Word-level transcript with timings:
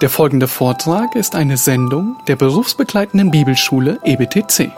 Der 0.00 0.10
folgende 0.10 0.48
Vortrag 0.48 1.14
ist 1.14 1.36
eine 1.36 1.56
Sendung 1.56 2.16
der 2.26 2.34
berufsbegleitenden 2.34 3.30
Bibelschule 3.30 4.00
EBTC. 4.02 4.72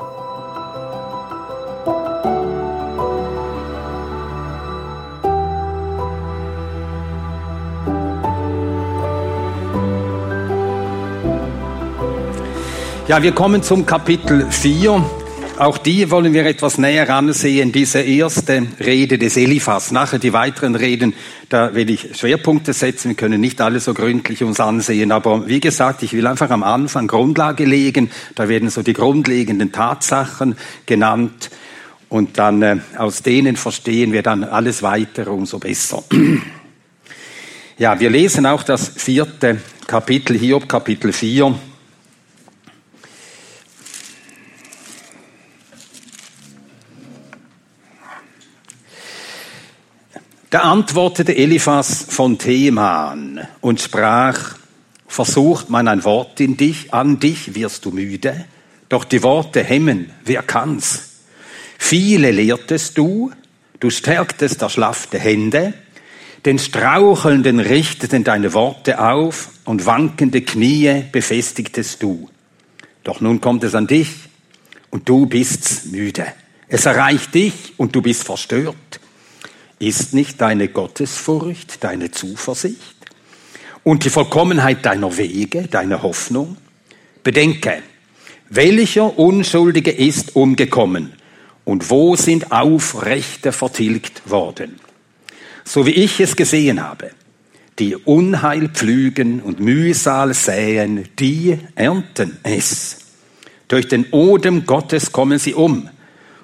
Ja, 13.09 13.23
wir 13.23 13.33
kommen 13.33 13.63
zum 13.63 13.87
Kapitel 13.87 14.51
4. 14.51 15.03
Auch 15.59 15.79
die 15.79 16.11
wollen 16.11 16.35
wir 16.35 16.45
etwas 16.45 16.77
näher 16.77 17.09
ansehen, 17.09 17.73
diese 17.73 18.01
erste 18.01 18.67
Rede 18.79 19.17
des 19.17 19.39
Eliphas. 19.39 19.91
Nachher 19.91 20.19
die 20.19 20.35
weiteren 20.35 20.75
Reden, 20.75 21.15
da 21.49 21.75
will 21.75 21.89
ich 21.89 22.15
Schwerpunkte 22.15 22.75
setzen. 22.75 23.09
Wir 23.09 23.17
können 23.17 23.41
nicht 23.41 23.63
alle 23.63 23.81
so 23.81 23.95
gründlich 23.95 24.45
uns 24.45 24.61
ansehen. 24.61 25.13
Aber 25.13 25.49
wie 25.49 25.61
gesagt, 25.61 26.03
ich 26.03 26.13
will 26.13 26.27
einfach 26.27 26.51
am 26.51 26.63
Anfang 26.63 27.07
Grundlage 27.07 27.65
legen. 27.65 28.11
Da 28.35 28.51
werden 28.51 28.69
so 28.69 28.83
die 28.83 28.93
grundlegenden 28.93 29.73
Tatsachen 29.73 30.57
genannt. 30.85 31.49
Und 32.11 32.37
dann 32.37 32.61
äh, 32.61 32.77
aus 32.99 33.23
denen 33.23 33.57
verstehen 33.57 34.13
wir 34.13 34.23
dann 34.23 34.45
alles 34.45 34.83
weitere 34.83 35.31
umso 35.31 35.59
besser. 35.59 36.05
Ja, 37.79 38.01
wir 38.01 38.09
lesen 38.09 38.47
auch 38.47 38.63
das 38.63 38.89
vierte 38.89 39.61
Kapitel, 39.87 40.39
Hiob 40.39 40.67
Kapitel 40.67 41.13
4. 41.13 41.55
Da 50.51 50.61
antwortete 50.61 51.37
Eliphas 51.37 52.07
von 52.09 52.39
Theman 52.39 53.49
und 53.61 53.81
sprach, 53.81 54.57
versucht 55.09 55.71
man 55.71 55.89
ein 55.89 56.05
Wort 56.05 56.41
in 56.41 56.57
dich, 56.57 56.95
an 56.95 57.19
dich 57.19 57.57
wirst 57.57 57.85
du 57.85 57.91
müde, 57.91 58.45
doch 58.89 59.05
die 59.05 59.25
Worte 59.25 59.65
hemmen, 59.65 60.13
wer 60.25 60.43
kann's? 60.43 61.15
Viele 61.79 62.31
lehrtest 62.31 62.97
du, 62.97 63.33
du 63.81 63.91
stärktest 63.91 64.63
erschlaffte 64.63 65.19
Hände, 65.19 65.75
den 66.45 66.61
Strauchelnden 66.61 67.59
richteten 67.59 68.23
deine 68.23 68.55
Worte 68.55 69.01
auf 69.01 69.49
und 69.65 69.85
wankende 69.85 70.43
Knie 70.43 71.03
befestigtest 71.11 72.01
du. 72.05 72.31
Doch 73.03 73.21
nun 73.21 73.41
kommt 73.41 73.65
es 73.65 73.75
an 73.75 73.89
dich 73.89 74.11
und 74.91 75.09
du 75.09 75.27
bist 75.27 75.87
müde. 75.87 76.27
Es 76.69 76.87
erreicht 76.87 77.35
dich 77.35 77.75
und 77.79 77.97
du 77.97 78.01
bist 78.01 78.23
verstört. 78.23 79.01
Ist 79.79 80.15
nicht 80.15 80.41
deine 80.41 80.69
Gottesfurcht 80.69 81.85
deine 81.85 82.11
Zuversicht 82.11 82.97
und 83.85 84.05
die 84.05 84.11
Vollkommenheit 84.11 84.87
deiner 84.87 85.19
Wege, 85.19 85.69
deine 85.71 86.03
Hoffnung? 86.03 86.57
Bedenke, 87.23 87.83
welcher 88.49 89.19
Unschuldige 89.19 89.91
ist 89.91 90.35
umgekommen 90.35 91.13
und 91.65 91.91
wo 91.91 92.17
sind 92.17 92.53
Aufrechte 92.53 93.53
vertilgt 93.53 94.31
worden? 94.31 94.81
So 95.65 95.85
wie 95.85 95.91
ich 95.91 96.21
es 96.21 96.37
gesehen 96.37 96.83
habe, 96.83 97.11
die 97.79 97.97
Unheil 97.97 98.69
pflügen 98.69 99.43
und 99.43 99.61
Mühsal 99.61 100.33
säen, 100.33 101.09
die 101.19 101.59
ernten 101.75 102.39
es. 102.45 102.99
Durch 103.69 103.89
den 103.89 104.07
Odem 104.13 104.65
Gottes 104.65 105.13
kommen 105.13 105.39
sie 105.39 105.53
um 105.53 105.91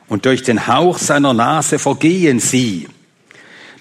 und 0.08 0.26
durch 0.26 0.42
den 0.42 0.66
Hauch 0.66 0.98
seiner 0.98 1.32
Nase 1.32 1.78
vergehen 1.78 2.38
sie. 2.38 2.88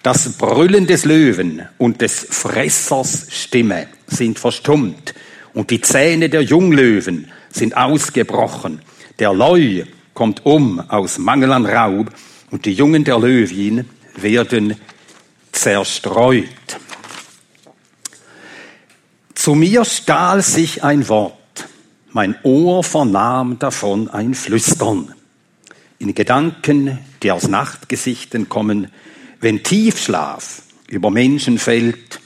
Das 0.03 0.29
Brüllen 0.33 0.87
des 0.87 1.05
Löwen 1.05 1.61
und 1.77 2.01
des 2.01 2.25
Fressers 2.29 3.27
Stimme 3.29 3.87
sind 4.07 4.39
verstummt 4.39 5.13
und 5.53 5.69
die 5.69 5.79
Zähne 5.79 6.27
der 6.27 6.41
Junglöwen 6.41 7.31
sind 7.51 7.77
ausgebrochen. 7.77 8.81
Der 9.19 9.31
Leu 9.31 9.83
kommt 10.15 10.43
um 10.43 10.79
aus 10.79 11.19
Mangel 11.19 11.51
an 11.51 11.67
Raub 11.67 12.11
und 12.49 12.65
die 12.65 12.73
Jungen 12.73 13.03
der 13.03 13.19
Löwin 13.19 13.85
werden 14.15 14.75
zerstreut. 15.51 16.47
Zu 19.35 19.53
mir 19.53 19.85
stahl 19.85 20.41
sich 20.41 20.83
ein 20.83 21.07
Wort, 21.09 21.67
mein 22.11 22.35
Ohr 22.41 22.83
vernahm 22.83 23.59
davon 23.59 24.09
ein 24.09 24.33
Flüstern. 24.33 25.13
In 25.99 26.15
Gedanken, 26.15 26.97
die 27.21 27.31
aus 27.31 27.47
Nachtgesichten 27.47 28.49
kommen, 28.49 28.87
wenn 29.41 29.63
Tiefschlaf 29.63 30.61
über 30.87 31.09
Menschen 31.09 31.57
fällt. 31.57 32.19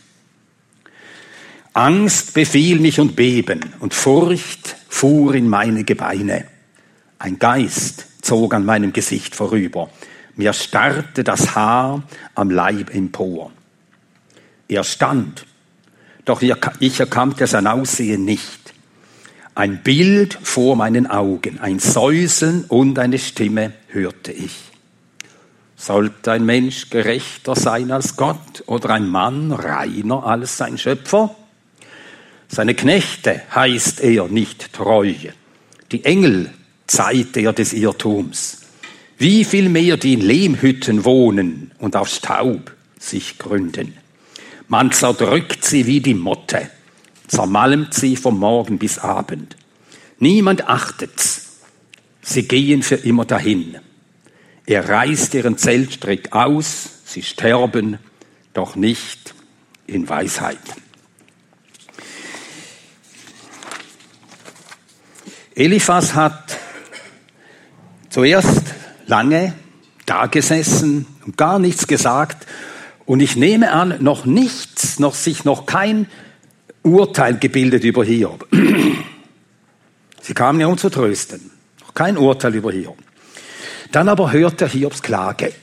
Angst 1.73 2.33
befiel 2.33 2.79
mich 2.79 2.99
und 2.99 3.15
Beben 3.15 3.61
und 3.79 3.93
Furcht 3.93 4.75
fuhr 4.89 5.35
in 5.35 5.49
meine 5.49 5.83
Gebeine. 5.83 6.45
Ein 7.19 7.39
Geist 7.39 8.05
zog 8.21 8.53
an 8.53 8.65
meinem 8.65 8.93
Gesicht 8.93 9.35
vorüber. 9.35 9.89
Mir 10.35 10.53
starrte 10.53 11.23
das 11.23 11.55
Haar 11.55 12.03
am 12.33 12.49
Leib 12.49 12.93
empor. 12.93 13.51
Er 14.67 14.83
stand, 14.83 15.45
doch 16.25 16.41
ich 16.41 16.99
erkannte 16.99 17.47
sein 17.47 17.67
Aussehen 17.67 18.25
nicht. 18.25 18.73
Ein 19.53 19.83
Bild 19.83 20.37
vor 20.41 20.75
meinen 20.75 21.07
Augen, 21.07 21.59
ein 21.59 21.79
Säuseln 21.79 22.65
und 22.65 22.99
eine 22.99 23.19
Stimme 23.19 23.71
hörte 23.87 24.33
ich. 24.33 24.74
Sollte 25.75 26.31
ein 26.31 26.45
Mensch 26.45 26.89
gerechter 26.89 27.55
sein 27.55 27.91
als 27.91 28.15
Gott 28.15 28.63
oder 28.65 28.91
ein 28.91 29.07
Mann 29.07 29.51
reiner 29.51 30.25
als 30.25 30.57
sein 30.57 30.77
Schöpfer? 30.77 31.35
Seine 32.47 32.75
Knechte 32.75 33.41
heißt 33.53 34.01
er 34.01 34.27
nicht 34.27 34.71
treu. 34.73 35.13
Die 35.91 36.05
Engel 36.05 36.53
zeigt 36.87 37.37
er 37.37 37.53
des 37.53 37.73
Irrtums. 37.73 38.61
Wie 39.17 39.43
viel 39.43 39.69
mehr 39.69 39.97
die 39.97 40.13
in 40.13 40.21
Lehmhütten 40.21 41.05
wohnen 41.05 41.71
und 41.79 41.95
auf 41.95 42.09
Staub 42.09 42.73
sich 42.99 43.37
gründen. 43.37 43.97
Man 44.67 44.91
zerdrückt 44.91 45.63
sie 45.63 45.85
wie 45.85 46.01
die 46.01 46.13
Motte, 46.13 46.69
zermalmt 47.27 47.93
sie 47.93 48.15
vom 48.15 48.39
Morgen 48.39 48.77
bis 48.77 48.97
Abend. 48.97 49.55
Niemand 50.19 50.67
achtet's. 50.67 51.59
Sie 52.21 52.47
gehen 52.47 52.81
für 52.81 52.95
immer 52.95 53.25
dahin. 53.25 53.77
Er 54.67 54.89
reißt 54.89 55.33
ihren 55.35 55.57
Zeltstrick 55.57 56.33
aus, 56.33 56.89
sie 57.05 57.21
sterben, 57.21 57.99
doch 58.53 58.75
nicht 58.75 59.35
in 59.85 60.09
Weisheit. 60.09 60.57
Eliphas 65.53 66.15
hat 66.15 66.57
zuerst 68.09 68.63
lange 69.07 69.53
dagesessen 70.05 71.05
und 71.25 71.37
gar 71.37 71.59
nichts 71.59 71.87
gesagt. 71.87 72.47
Und 73.05 73.19
ich 73.19 73.35
nehme 73.35 73.71
an, 73.71 73.95
noch 73.99 74.25
nichts, 74.25 74.99
noch 74.99 75.13
sich 75.13 75.45
noch 75.45 75.65
kein 75.65 76.07
Urteil 76.81 77.37
gebildet 77.37 77.83
über 77.83 78.03
Hiob. 78.03 78.47
Sie 80.21 80.33
kamen 80.33 80.59
ja, 80.59 80.67
um 80.67 80.77
zu 80.77 80.89
trösten. 80.89 81.51
Noch 81.81 81.93
kein 81.93 82.17
Urteil 82.17 82.55
über 82.55 82.71
Hiob. 82.71 82.97
Dann 83.95 84.09
aber 84.09 84.33
hört 84.33 84.61
er 84.61 84.67
Hiobs 84.67 85.01
Klage. 85.01 85.53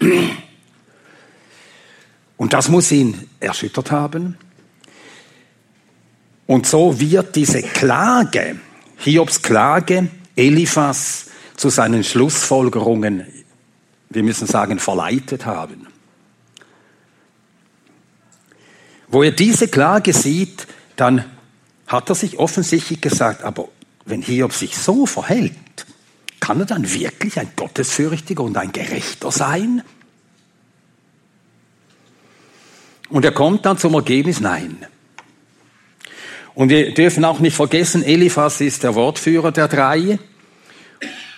Und 2.38 2.54
das 2.54 2.70
muss 2.70 2.90
ihn 2.90 3.28
erschüttert 3.40 3.90
haben. 3.90 4.38
Und 6.46 6.66
so 6.66 6.98
wird 6.98 7.36
diese 7.36 7.60
Klage, 7.60 8.58
Hiobs 8.96 9.42
Klage, 9.42 10.08
Eliphas 10.34 11.26
zu 11.56 11.68
seinen 11.68 12.04
Schlussfolgerungen, 12.04 13.26
wir 14.08 14.22
müssen 14.22 14.46
sagen, 14.46 14.78
verleitet 14.78 15.44
haben. 15.44 15.86
Wo 19.08 19.22
er 19.22 19.32
diese 19.32 19.68
Klage 19.68 20.14
sieht, 20.14 20.66
dann 20.96 21.26
hat 21.86 22.08
er 22.08 22.14
sich 22.14 22.38
offensichtlich 22.38 23.02
gesagt, 23.02 23.42
aber 23.42 23.68
wenn 24.06 24.22
Hiob 24.22 24.54
sich 24.54 24.74
so 24.78 25.04
verhält, 25.04 25.52
kann 26.42 26.58
er 26.58 26.66
dann 26.66 26.92
wirklich 26.92 27.38
ein 27.38 27.52
Gottesfürchtiger 27.54 28.42
und 28.42 28.56
ein 28.56 28.72
Gerechter 28.72 29.30
sein? 29.30 29.82
Und 33.08 33.24
er 33.24 33.30
kommt 33.30 33.64
dann 33.64 33.78
zum 33.78 33.94
Ergebnis, 33.94 34.40
nein. 34.40 34.84
Und 36.54 36.68
wir 36.68 36.94
dürfen 36.94 37.24
auch 37.24 37.38
nicht 37.38 37.54
vergessen, 37.54 38.02
Eliphas 38.02 38.60
ist 38.60 38.82
der 38.82 38.96
Wortführer 38.96 39.52
der 39.52 39.68
drei 39.68 40.18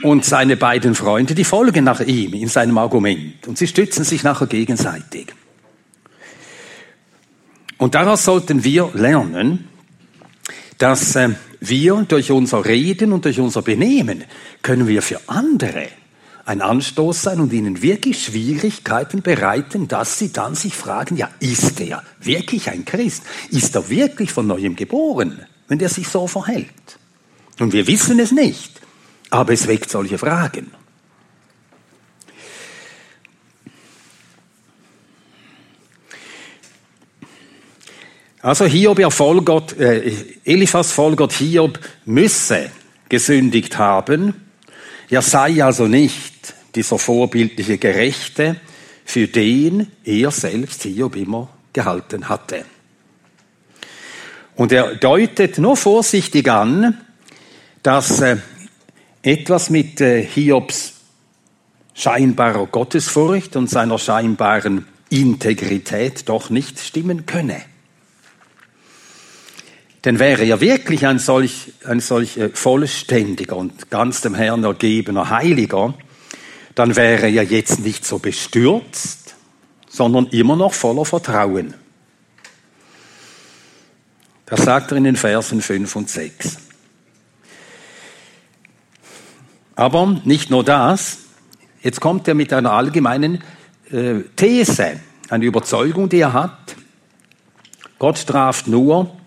und 0.03 0.25
seine 0.25 0.57
beiden 0.57 0.95
Freunde, 0.95 1.35
die 1.35 1.45
folgen 1.45 1.85
nach 1.85 2.01
ihm 2.01 2.33
in 2.33 2.49
seinem 2.49 2.79
Argument 2.79 3.47
und 3.47 3.59
sie 3.59 3.67
stützen 3.67 4.05
sich 4.05 4.23
nachher 4.23 4.47
gegenseitig. 4.47 5.35
Und 7.77 7.95
daraus 7.95 8.25
sollten 8.25 8.65
wir 8.65 8.91
lernen, 8.95 9.69
dass 10.79 11.15
äh, 11.15 11.29
wir 11.69 11.95
durch 12.09 12.31
unser 12.31 12.65
Reden 12.65 13.13
und 13.13 13.25
durch 13.25 13.41
unser 13.41 13.63
Benehmen 13.63 14.25
können 14.63 14.87
wir 14.87 15.03
für 15.03 15.21
andere 15.27 15.89
ein 16.47 16.61
Anstoß 16.61 17.23
sein 17.23 17.41
und 17.41 17.55
ihnen 17.55 17.81
wirklich 17.81 18.23
Schwierigkeiten 18.23 19.23
bereiten, 19.23 19.89
dass 19.89 20.19
sie 20.19 20.31
dann 20.31 20.55
sich 20.55 20.75
fragen, 20.75 21.17
ja, 21.17 21.31
ist 21.41 21.81
er 21.81 22.03
wirklich 22.21 22.69
ein 22.69 22.85
Christ? 22.85 23.23
Ist 23.51 23.75
er 23.75 23.89
wirklich 23.89 24.31
von 24.31 24.47
neuem 24.47 24.77
geboren? 24.77 25.41
wenn 25.69 25.79
der 25.79 25.89
sich 25.89 26.09
so 26.09 26.27
verhält? 26.27 26.99
Und 27.59 27.73
wir 27.73 27.87
wissen 27.87 28.19
es 28.19 28.33
nicht, 28.33 28.81
aber 29.31 29.53
es 29.53 29.67
weckt 29.67 29.91
solche 29.91 30.19
Fragen. 30.19 30.71
Also 38.45 38.67
Hiob 38.67 38.99
erfolgert, 38.99 39.81
äh, 39.81 40.13
Eliphas 40.45 40.93
folgert 40.93 41.33
Hiob 41.33 41.81
müsse 42.05 42.71
gesündigt 43.09 43.79
haben. 43.79 44.35
Er 45.09 45.23
sei 45.23 45.65
also 45.65 45.87
nicht 45.87 46.53
dieser 46.75 46.99
vorbildliche 46.99 47.79
Gerechte, 47.79 48.57
für 49.07 49.29
den 49.29 49.87
er 50.05 50.31
selbst 50.31 50.83
Hiob 50.83 51.17
immer 51.17 51.49
gehalten 51.73 52.29
hatte. 52.29 52.67
Und 54.57 54.73
er 54.73 54.95
deutet 54.97 55.57
nur 55.57 55.79
vorsichtig 55.79 56.47
an, 56.51 57.01
dass 57.83 58.21
äh, 58.21 58.37
etwas 59.23 59.71
mit 59.71 60.03
äh, 60.03 60.23
Hiobs 60.23 60.93
scheinbarer 61.95 62.67
Gottesfurcht 62.67 63.57
und 63.57 63.71
seiner 63.71 63.99
scheinbaren 63.99 64.87
Integrität 65.09 66.29
doch 66.29 66.51
nicht 66.51 66.79
stimmen 66.79 67.25
könne. 67.25 67.63
Denn 70.05 70.19
wäre 70.19 70.45
er 70.45 70.61
wirklich 70.61 71.07
ein 71.07 71.19
solch, 71.19 71.73
ein 71.85 72.01
solch 72.01 72.37
äh, 72.37 72.51
vollständiger 72.51 73.57
und 73.57 73.91
ganz 73.91 74.21
dem 74.21 74.35
Herrn 74.35 74.63
ergebener 74.63 75.31
Heiliger, 75.31 75.95
dann 76.75 76.97
wäre 76.97 77.31
er 77.31 77.45
jetzt 77.45 77.81
nicht 77.81 78.05
so 78.05 78.19
bestürzt, 78.19 79.35
sondern 79.89 80.27
immer 80.27 80.57
noch 80.57 80.75
voller 80.75 81.05
Vertrauen. 81.05 81.75
Das 84.47 84.65
sagt 84.65 84.91
er 84.91 84.99
in 84.99 85.05
den 85.05 85.17
Versen 85.17 85.63
5 85.63 85.97
und 85.97 86.11
6. 86.11 86.59
Aber 89.77 90.21
nicht 90.25 90.51
nur 90.51 90.65
das, 90.65 91.19
jetzt 91.83 92.01
kommt 92.01 92.29
er 92.29 92.35
mit 92.35 92.53
einer 92.53 92.73
allgemeinen 92.73 93.43
äh, 93.91 94.21
These, 94.37 95.01
eine 95.31 95.45
Überzeugung, 95.47 96.09
die 96.09 96.21
er 96.21 96.35
hat. 96.35 96.77
Gott 97.99 98.19
straft 98.19 98.67
nur 98.67 99.24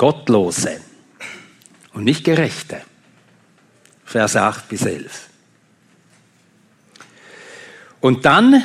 Gottlose 0.00 0.80
und 1.92 2.04
nicht 2.04 2.24
Gerechte. 2.24 2.80
Verse 4.02 4.40
8 4.40 4.66
bis 4.66 4.86
11. 4.86 5.28
Und 8.00 8.24
dann, 8.24 8.64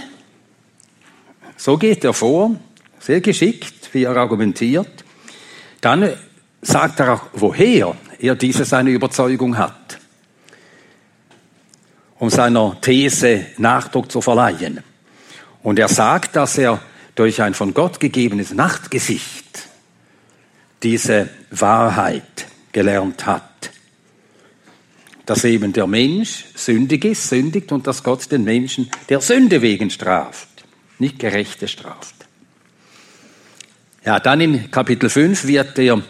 so 1.58 1.78
geht 1.78 2.06
er 2.06 2.14
vor, 2.14 2.56
sehr 3.02 3.20
geschickt, 3.20 3.90
wie 3.92 4.04
er 4.04 4.16
argumentiert, 4.16 5.04
dann 5.82 6.14
sagt 6.62 7.02
er 7.02 7.16
auch, 7.16 7.24
woher 7.34 7.98
er 8.18 8.36
diese 8.36 8.64
seine 8.64 8.92
Überzeugung 8.92 9.58
hat, 9.58 10.00
um 12.18 12.30
seiner 12.30 12.80
These 12.80 13.48
Nachdruck 13.58 14.10
zu 14.10 14.22
verleihen. 14.22 14.82
Und 15.64 15.80
er 15.80 15.90
sagt, 15.90 16.38
dass 16.38 16.58
er 16.58 16.80
durch 17.16 17.42
ein 17.42 17.54
von 17.54 17.74
Gott 17.74 18.00
gegebenes 18.00 18.54
Nachtgesicht 18.54 19.46
diese 20.86 21.30
Wahrheit 21.50 22.46
gelernt 22.72 23.26
hat. 23.26 23.72
Dass 25.26 25.44
eben 25.44 25.74
der 25.74 25.88
Mensch 25.88 26.46
sündig 26.54 27.04
ist, 27.06 27.28
sündigt 27.28 27.72
und 27.72 27.88
dass 27.88 28.04
Gott 28.04 28.32
den 28.32 28.44
Menschen 28.44 28.92
der 29.10 29.20
Sünde 29.20 29.64
wegen 29.64 29.90
straft, 29.90 30.48
nicht 31.00 31.18
gerechte 31.18 31.68
straft. 31.68 32.14
Ja, 34.06 34.20
dann 34.20 34.40
in 34.40 34.70
Kapitel 34.70 35.10
5 35.10 35.48
wird 35.48 35.80
er 35.80 36.04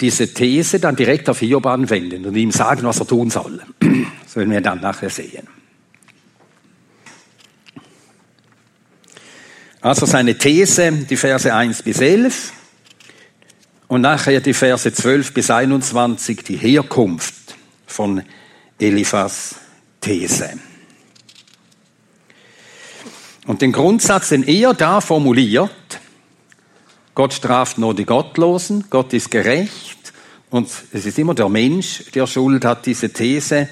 diese 0.00 0.34
These 0.34 0.80
dann 0.80 0.96
direkt 0.96 1.28
auf 1.28 1.38
Hiob 1.38 1.66
anwenden 1.66 2.26
und 2.26 2.36
ihm 2.36 2.50
sagen, 2.50 2.82
was 2.82 2.98
er 2.98 3.06
tun 3.06 3.30
soll. 3.30 3.62
Das 4.24 4.36
werden 4.36 4.50
wir 4.50 4.60
dann 4.60 4.82
nachher 4.82 5.08
sehen. 5.08 5.48
Also 9.80 10.04
seine 10.04 10.36
These, 10.36 10.92
die 11.08 11.16
Verse 11.16 11.52
1 11.52 11.82
bis 11.82 12.00
11, 12.00 12.52
und 13.88 14.02
nachher 14.02 14.40
die 14.40 14.54
Verse 14.54 14.92
12 14.92 15.32
bis 15.32 15.50
21, 15.50 16.44
die 16.44 16.56
Herkunft 16.56 17.56
von 17.86 18.22
Eliphas 18.78 19.56
These. 20.00 20.50
Und 23.46 23.62
den 23.62 23.72
Grundsatz, 23.72 24.28
den 24.28 24.42
er 24.44 24.74
da 24.74 25.00
formuliert, 25.00 25.70
Gott 27.14 27.32
straft 27.32 27.78
nur 27.78 27.94
die 27.94 28.04
Gottlosen, 28.04 28.84
Gott 28.90 29.12
ist 29.14 29.30
gerecht 29.30 30.12
und 30.50 30.68
es 30.92 31.06
ist 31.06 31.18
immer 31.18 31.34
der 31.34 31.48
Mensch, 31.48 32.04
der 32.14 32.26
Schuld 32.26 32.64
hat, 32.64 32.86
diese 32.86 33.12
These, 33.12 33.68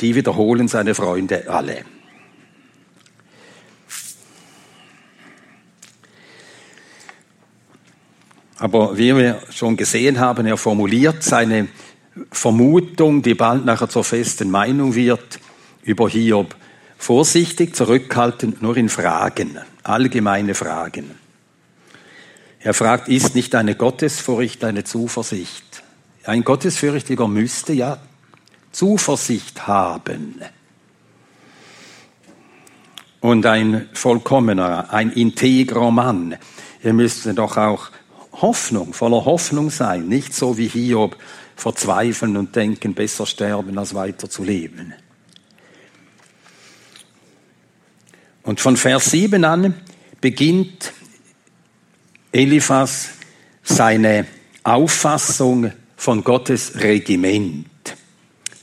die 0.00 0.14
wiederholen 0.14 0.66
seine 0.68 0.94
Freunde 0.94 1.48
alle. 1.48 1.84
Aber 8.60 8.98
wie 8.98 9.16
wir 9.16 9.40
schon 9.48 9.78
gesehen 9.78 10.20
haben, 10.20 10.46
er 10.46 10.58
formuliert 10.58 11.22
seine 11.22 11.68
Vermutung, 12.30 13.22
die 13.22 13.34
bald 13.34 13.64
nachher 13.64 13.88
zur 13.88 14.04
festen 14.04 14.50
Meinung 14.50 14.94
wird, 14.94 15.40
über 15.82 16.10
Hiob 16.10 16.54
vorsichtig, 16.98 17.74
zurückhaltend, 17.74 18.60
nur 18.60 18.76
in 18.76 18.90
Fragen, 18.90 19.56
allgemeine 19.82 20.54
Fragen. 20.54 21.12
Er 22.58 22.74
fragt, 22.74 23.08
ist 23.08 23.34
nicht 23.34 23.54
eine 23.54 23.74
Gottesfurcht 23.76 24.62
eine 24.62 24.84
Zuversicht? 24.84 25.82
Ein 26.24 26.44
Gottesfürchtiger 26.44 27.26
müsste 27.28 27.72
ja 27.72 27.96
Zuversicht 28.72 29.66
haben. 29.66 30.34
Und 33.20 33.46
ein 33.46 33.88
vollkommener, 33.94 34.92
ein 34.92 35.10
integrer 35.12 35.90
Mann, 35.90 36.36
er 36.82 36.92
müsste 36.92 37.32
doch 37.32 37.56
auch 37.56 37.90
Hoffnung, 38.42 38.92
voller 38.92 39.24
Hoffnung 39.24 39.70
sein, 39.70 40.08
nicht 40.08 40.34
so 40.34 40.56
wie 40.56 40.68
Hiob 40.68 41.16
verzweifeln 41.56 42.36
und 42.36 42.56
denken, 42.56 42.94
besser 42.94 43.26
sterben 43.26 43.76
als 43.78 43.94
weiter 43.94 44.30
zu 44.30 44.42
leben. 44.42 44.94
Und 48.42 48.60
von 48.60 48.76
Vers 48.76 49.10
7 49.10 49.44
an 49.44 49.74
beginnt 50.20 50.92
Eliphas 52.32 53.10
seine 53.62 54.26
Auffassung 54.64 55.72
von 55.96 56.24
Gottes 56.24 56.80
Regiment 56.80 57.66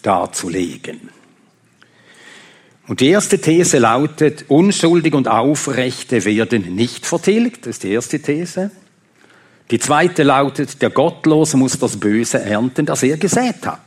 darzulegen. 0.01 1.09
Und 2.87 3.01
die 3.01 3.09
erste 3.09 3.39
These 3.39 3.79
lautet, 3.79 4.45
unschuldig 4.47 5.13
und 5.13 5.27
Aufrechte 5.27 6.23
werden 6.23 6.73
nicht 6.73 7.05
vertilgt. 7.05 7.65
Das 7.65 7.75
ist 7.75 7.83
die 7.83 7.91
erste 7.91 8.21
These. 8.21 8.71
Die 9.69 9.79
zweite 9.79 10.23
lautet, 10.23 10.81
der 10.81 10.89
Gottlose 10.89 11.57
muss 11.57 11.77
das 11.77 11.97
Böse 11.97 12.41
ernten, 12.41 12.85
das 12.85 13.03
er 13.03 13.17
gesät 13.17 13.65
hat. 13.65 13.81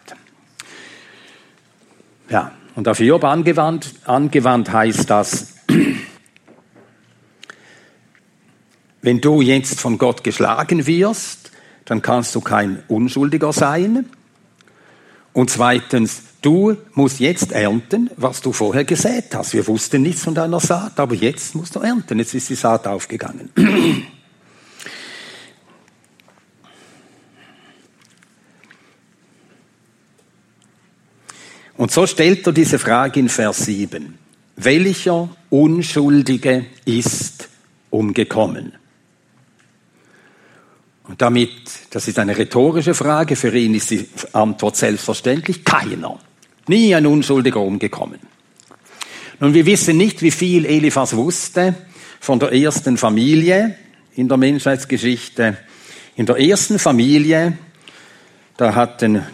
Ja, 2.29 2.53
und 2.77 2.87
auf 2.87 3.01
Job 3.01 3.25
angewandt, 3.25 3.95
angewandt 4.05 4.71
heißt 4.73 5.09
das, 5.09 5.55
wenn 9.03 9.21
du 9.21 9.41
jetzt 9.41 9.81
von 9.81 9.97
Gott 9.97 10.23
geschlagen 10.23 10.87
wirst, 10.87 11.51
dann 11.87 12.03
kannst 12.03 12.35
du 12.35 12.41
kein 12.41 12.83
Unschuldiger 12.89 13.53
sein. 13.53 14.05
Und 15.33 15.51
zweitens, 15.51 16.23
du 16.43 16.77
musst 16.93 17.21
jetzt 17.21 17.53
ernten, 17.53 18.11
was 18.17 18.43
du 18.43 18.53
vorher 18.53 18.85
gesät 18.85 19.35
hast. 19.35 19.55
Wir 19.55 19.67
wussten 19.67 20.03
nichts 20.03 20.23
von 20.23 20.35
deiner 20.35 20.61
Saat, 20.61 21.01
aber 21.01 21.15
jetzt 21.15 21.55
musst 21.55 21.75
du 21.75 21.81
ernten. 21.81 22.19
Jetzt 22.19 22.35
ist 22.35 22.51
die 22.51 22.55
Saat 22.55 22.87
aufgegangen. 22.87 23.49
Und 31.81 31.91
so 31.91 32.07
stellt 32.07 32.47
er 32.47 32.53
diese 32.53 32.79
Frage 32.79 33.21
in 33.21 33.31
Vers 33.31 33.65
7. 33.65 34.19
Welcher 34.57 35.31
Unschuldige 35.49 36.67
ist 36.85 37.49
umgekommen? 37.89 38.75
Und 41.05 41.23
damit, 41.23 41.51
das 41.89 42.07
ist 42.07 42.19
eine 42.19 42.37
rhetorische 42.37 42.93
Frage, 42.93 43.35
für 43.35 43.57
ihn 43.57 43.73
ist 43.73 43.93
die 43.93 44.07
Antwort 44.35 44.77
selbstverständlich, 44.77 45.65
keiner. 45.65 46.19
Nie 46.69 46.95
ein 46.95 47.07
Unschuldiger 47.07 47.61
umgekommen. 47.61 48.21
Nun, 49.39 49.55
wir 49.55 49.65
wissen 49.65 49.97
nicht, 49.97 50.21
wie 50.21 50.33
viel 50.33 50.67
Eliphas 50.67 51.17
wusste 51.17 51.75
von 52.21 52.39
der 52.39 52.53
ersten 52.53 52.99
Familie 52.99 53.75
in 54.17 54.29
der 54.29 54.37
Menschheitsgeschichte. 54.37 55.57
In 56.15 56.27
der 56.27 56.37
ersten 56.37 56.79
Familie, 56.79 57.57
da 58.59 58.75
hatten 58.75 59.25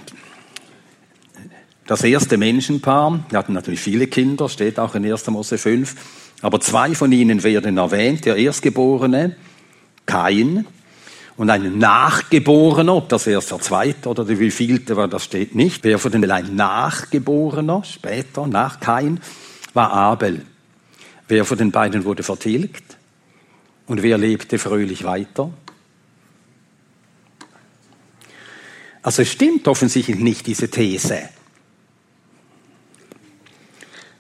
das 1.87 2.03
erste 2.03 2.37
Menschenpaar, 2.37 3.25
die 3.31 3.37
hatten 3.37 3.53
natürlich 3.53 3.81
viele 3.81 4.07
Kinder, 4.09 4.49
steht 4.49 4.79
auch 4.79 4.95
in 4.95 5.05
1. 5.05 5.27
Mose 5.29 5.59
5, 5.59 5.95
aber 6.43 6.61
zwei 6.61 6.95
von 6.95 7.13
ihnen 7.13 7.43
werden 7.43 7.79
erwähnt, 7.79 8.25
der 8.25 8.37
Erstgeborene, 8.37 9.37
Kain, 10.05 10.67
und 11.37 11.51
ein 11.51 11.79
Nachgeborener, 11.79 12.95
ob 12.95 13.11
das 13.11 13.27
erst 13.27 13.51
der 13.51 13.61
zweite 13.61 14.09
oder 14.09 14.25
der 14.25 14.39
wievielte 14.39 14.97
war, 14.97 15.07
das 15.07 15.25
steht 15.25 15.55
nicht. 15.55 15.85
Wer 15.85 15.99
von 15.99 16.11
den 16.11 16.31
ein 16.31 16.57
Nachgeborener, 16.57 17.85
später, 17.85 18.47
nach 18.47 18.81
Kain, 18.81 19.21
war 19.75 19.93
Abel. 19.93 20.47
Wer 21.29 21.45
von 21.45 21.59
den 21.59 21.73
beiden 21.73 22.05
wurde 22.05 22.23
vertilgt 22.23 22.97
und 23.87 24.03
wer 24.03 24.17
lebte 24.17 24.59
fröhlich 24.59 25.05
weiter? 25.05 25.51
Also 29.03 29.23
es 29.23 29.31
stimmt 29.31 29.69
offensichtlich 29.69 30.19
nicht 30.19 30.47
diese 30.47 30.71
These, 30.71 31.29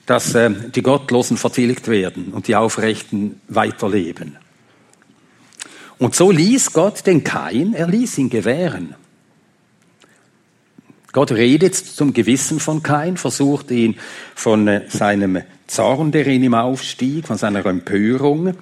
dass 0.06 0.34
äh, 0.34 0.50
die 0.74 0.82
Gottlosen 0.82 1.36
vertilgt 1.36 1.88
werden 1.88 2.32
und 2.32 2.48
die 2.48 2.56
Aufrechten 2.56 3.40
weiterleben. 3.48 4.36
Und 5.98 6.14
so 6.14 6.30
ließ 6.30 6.72
Gott 6.72 7.06
den 7.06 7.24
Kain, 7.24 7.74
er 7.74 7.88
ließ 7.88 8.18
ihn 8.18 8.30
gewähren. 8.30 8.94
Gott 11.12 11.32
redet 11.32 11.74
zum 11.74 12.12
Gewissen 12.12 12.60
von 12.60 12.82
Kain, 12.82 13.16
versucht 13.16 13.70
ihn 13.70 13.96
von 14.34 14.68
äh, 14.68 14.82
seinem 14.88 15.42
Zorn, 15.66 16.12
der 16.12 16.26
in 16.26 16.44
ihm 16.44 16.54
aufstieg, 16.54 17.26
von 17.26 17.38
seiner 17.38 17.64
Empörung 17.66 18.54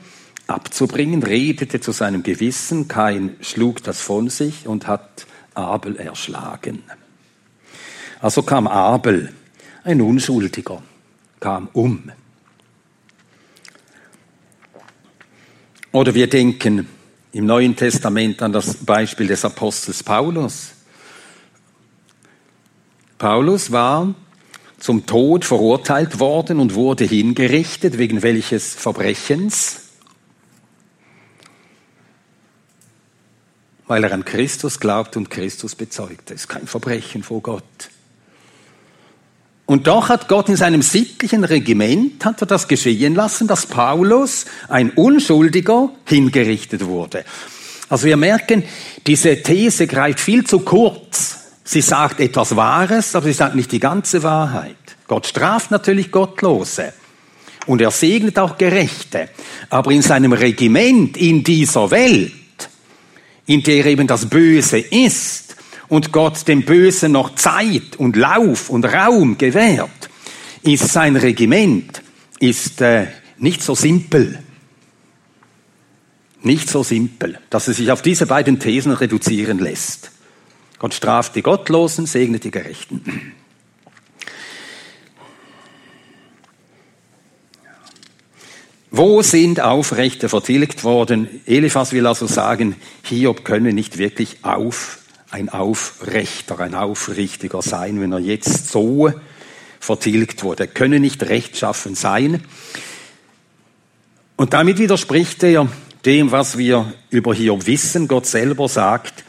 abzubringen, 0.47 1.23
redete 1.23 1.81
zu 1.81 1.93
seinem 1.93 2.23
Gewissen. 2.23 2.89
Kain 2.89 3.37
schlug 3.41 3.83
das 3.83 4.01
von 4.01 4.29
sich 4.29 4.67
und 4.69 4.87
hat 4.87 5.27
Abel 5.55 5.97
erschlagen. 5.97 6.83
Also 8.21 8.43
kam 8.43 8.67
Abel, 8.67 9.33
ein 9.83 10.01
Unschuldiger, 10.01 10.83
kam 11.45 11.69
um. 11.75 12.11
Oder 15.93 16.15
wir 16.15 16.27
denken 16.27 16.89
im 17.33 17.45
Neuen 17.45 17.77
Testament 17.77 18.41
an 18.41 18.51
das 18.51 18.79
Beispiel 18.79 19.27
des 19.27 19.45
Apostels 19.45 20.03
Paulus. 20.03 20.71
Paulus 23.19 23.71
war 23.71 24.15
zum 24.79 25.05
Tod 25.05 25.45
verurteilt 25.45 26.19
worden 26.19 26.61
und 26.61 26.75
wurde 26.75 27.05
hingerichtet 27.05 27.99
wegen 27.99 28.23
welches 28.23 28.73
Verbrechens? 28.73 29.83
Weil 33.87 34.03
er 34.05 34.13
an 34.13 34.25
Christus 34.25 34.81
glaubt 34.81 35.19
und 35.19 35.29
Christus 35.29 35.75
bezeugt. 35.75 36.31
Das 36.31 36.41
ist 36.41 36.49
kein 36.49 36.67
Verbrechen 36.67 37.23
vor 37.23 37.43
Gott. 37.43 37.91
Und 39.75 39.89
doch 39.89 40.09
hat 40.09 40.29
Gott 40.29 40.49
in 40.49 40.55
seinem 40.55 40.83
sittlichen 40.83 41.43
Regiment 41.43 42.25
hat 42.25 42.41
er 42.41 42.47
das 42.47 42.69
geschehen 42.69 43.17
lassen, 43.17 43.49
dass 43.49 43.67
Paulus, 43.67 44.45
ein 44.69 44.91
Unschuldiger, 44.91 45.91
hingerichtet 46.05 46.87
wurde. 46.87 47.25
Also 47.89 48.07
wir 48.07 48.17
merken, 48.17 48.63
diese 49.05 49.43
These 49.43 49.89
greift 49.89 50.21
viel 50.21 50.45
zu 50.45 50.61
kurz. 50.61 51.39
Sie 51.65 51.81
sagt 51.81 52.21
etwas 52.21 52.55
Wahres, 52.55 53.17
aber 53.17 53.27
sie 53.27 53.33
sagt 53.33 53.57
nicht 53.57 53.73
die 53.73 53.81
ganze 53.81 54.23
Wahrheit. 54.23 54.77
Gott 55.09 55.27
straft 55.27 55.73
natürlich 55.73 56.13
Gottlose 56.13 56.93
und 57.67 57.81
er 57.81 57.91
segnet 57.91 58.39
auch 58.39 58.57
Gerechte. 58.57 59.29
Aber 59.71 59.91
in 59.91 60.03
seinem 60.03 60.35
Regiment 60.35 61.17
in 61.17 61.43
dieser 61.43 61.91
Welt, 61.91 62.33
in 63.47 63.61
der 63.65 63.87
eben 63.87 64.07
das 64.07 64.27
Böse 64.27 64.79
ist 64.79 65.44
und 65.95 66.11
Gott 66.11 66.49
dem 66.49 66.65
Bösen 66.65 67.13
noch 67.13 67.37
Zeit 67.37 67.95
und 67.99 68.17
Lauf 68.17 68.69
und 68.69 68.85
Raum 68.85 69.39
gewährt, 69.39 70.11
ist 70.65 70.89
sein 70.89 71.15
Regiment 71.15 72.03
ist 72.41 72.81
äh, 72.81 73.07
nicht 73.39 73.63
so 73.63 73.77
simpel. 73.77 74.41
Nicht 76.43 76.69
so 76.69 76.83
simpel, 76.83 77.39
dass 77.49 77.69
es 77.69 77.77
sich 77.77 77.93
auf 77.93 78.03
diese 78.03 78.27
beiden 78.27 78.59
Thesen 78.59 78.91
reduzieren 78.91 79.61
lässt. 79.61 80.11
Gott 80.81 80.95
straft 80.95 81.37
die 81.37 81.43
Gottlosen, 81.43 82.07
segnet 82.07 82.43
die 82.43 82.51
Gerechten. 82.51 83.33
Wo 88.91 89.23
sind 89.23 89.61
Aufrechte 89.61 90.29
vertilgt 90.29 90.83
worden? 90.83 91.41
Eliphas 91.47 91.93
will 91.93 92.09
also 92.09 92.27
sagen, 92.27 92.75
Hiob 93.05 93.45
könne 93.45 93.73
nicht 93.73 93.99
wirklich 93.99 94.39
auf, 94.43 95.04
ein 95.35 95.49
Aufrechter, 95.49 96.61
ein 96.61 96.77
Aufrichtiger 96.77 97.61
sein, 97.61 98.01
wenn 98.01 98.13
er 98.13 98.21
jetzt 98.21 98.69
so 98.69 99.13
vertilgt 99.81 100.45
wurde. 100.45 100.63
Er 100.63 100.67
könne 100.69 101.01
nicht 101.01 101.25
rechtschaffen 101.25 101.97
sein. 101.97 102.45
Und 104.37 104.53
damit 104.53 104.79
widerspricht 104.79 105.43
er 105.43 105.67
dem, 106.05 106.31
was 106.31 106.57
wir 106.57 106.95
über 107.11 107.35
Hiob 107.35 107.67
wissen. 107.67 108.07
Gott 108.07 108.27
selber 108.27 108.69
sagt, 108.69 109.25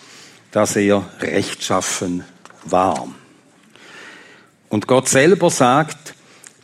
dass 0.52 0.76
er 0.76 1.10
rechtschaffen 1.22 2.24
war. 2.66 3.08
Und 4.70 4.86
Gott 4.86 5.10
selber 5.10 5.50
sagt, 5.50 6.14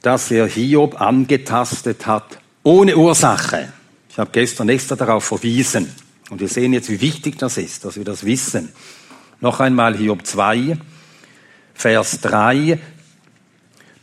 dass 0.03 0.29
er 0.29 0.45
Hiob 0.45 1.01
angetastet 1.01 2.05
hat 2.05 2.37
ohne 2.61 2.95
Ursache. 2.95 3.73
Ich 4.07 4.19
habe 4.19 4.29
gestern 4.31 4.69
extra 4.69 4.95
darauf 4.95 5.23
verwiesen. 5.23 5.91
Und 6.29 6.41
wir 6.41 6.47
sehen 6.47 6.73
jetzt, 6.73 6.91
wie 6.91 7.01
wichtig 7.01 7.39
das 7.39 7.57
ist, 7.57 7.85
dass 7.85 7.95
wir 7.95 8.05
das 8.05 8.23
wissen. 8.23 8.71
Noch 9.41 9.59
einmal 9.59 9.97
Hiob 9.97 10.25
2, 10.25 10.77
Vers 11.73 12.21
3. 12.21 12.77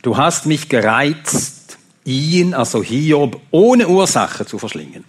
Du 0.01 0.17
hast 0.17 0.45
mich 0.45 0.67
gereizt, 0.67 1.77
ihn, 2.03 2.53
also 2.53 2.83
Hiob, 2.83 3.39
ohne 3.49 3.87
Ursache 3.87 4.45
zu 4.45 4.59
verschlingen. 4.59 5.05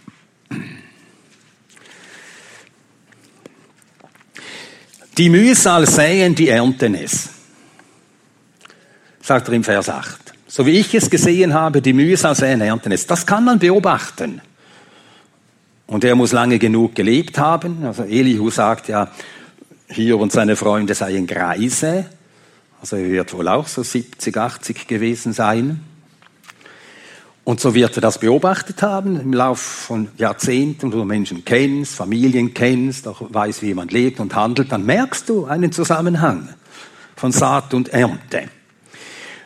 Die 5.17 5.29
Mühsal 5.29 5.85
säen, 5.85 6.33
die 6.33 6.47
ernten 6.47 6.95
es. 6.95 7.29
Sagt 9.21 9.49
er 9.49 9.53
im 9.53 9.65
Vers 9.65 9.89
8. 9.89 10.33
So 10.47 10.65
wie 10.65 10.79
ich 10.79 10.95
es 10.95 11.09
gesehen 11.09 11.53
habe, 11.53 11.81
die 11.81 11.93
Mühsal 11.93 12.35
säen, 12.35 12.61
ernten 12.61 12.93
es. 12.93 13.05
Das 13.05 13.25
kann 13.25 13.43
man 13.43 13.59
beobachten. 13.59 14.41
Und 15.87 16.05
er 16.05 16.15
muss 16.15 16.31
lange 16.31 16.57
genug 16.57 16.95
gelebt 16.95 17.37
haben. 17.37 17.85
Also 17.85 18.03
Elihu 18.03 18.49
sagt 18.49 18.87
ja, 18.87 19.11
hier 19.91 20.17
und 20.17 20.31
seine 20.31 20.55
Freunde 20.55 20.95
seien 20.95 21.27
Greise. 21.27 22.05
Also 22.79 22.95
er 22.95 23.09
wird 23.09 23.33
wohl 23.33 23.47
auch 23.47 23.67
so 23.67 23.83
70, 23.83 24.35
80 24.35 24.87
gewesen 24.87 25.33
sein. 25.33 25.81
Und 27.43 27.59
so 27.59 27.73
wird 27.73 27.97
er 27.97 28.01
das 28.01 28.19
beobachtet 28.19 28.81
haben 28.81 29.19
im 29.19 29.33
Laufe 29.33 29.63
von 29.63 30.07
Jahrzehnten, 30.17 30.93
wo 30.93 30.97
du 30.97 31.05
Menschen 31.05 31.43
kennst, 31.43 31.95
Familien 31.95 32.53
kennst, 32.53 33.07
auch 33.07 33.21
weißt, 33.29 33.63
wie 33.63 33.67
jemand 33.67 33.91
lebt 33.91 34.19
und 34.19 34.35
handelt, 34.35 34.71
dann 34.71 34.85
merkst 34.85 35.27
du 35.27 35.45
einen 35.45 35.71
Zusammenhang 35.71 36.49
von 37.15 37.31
Saat 37.31 37.73
und 37.73 37.89
Ernte. 37.89 38.43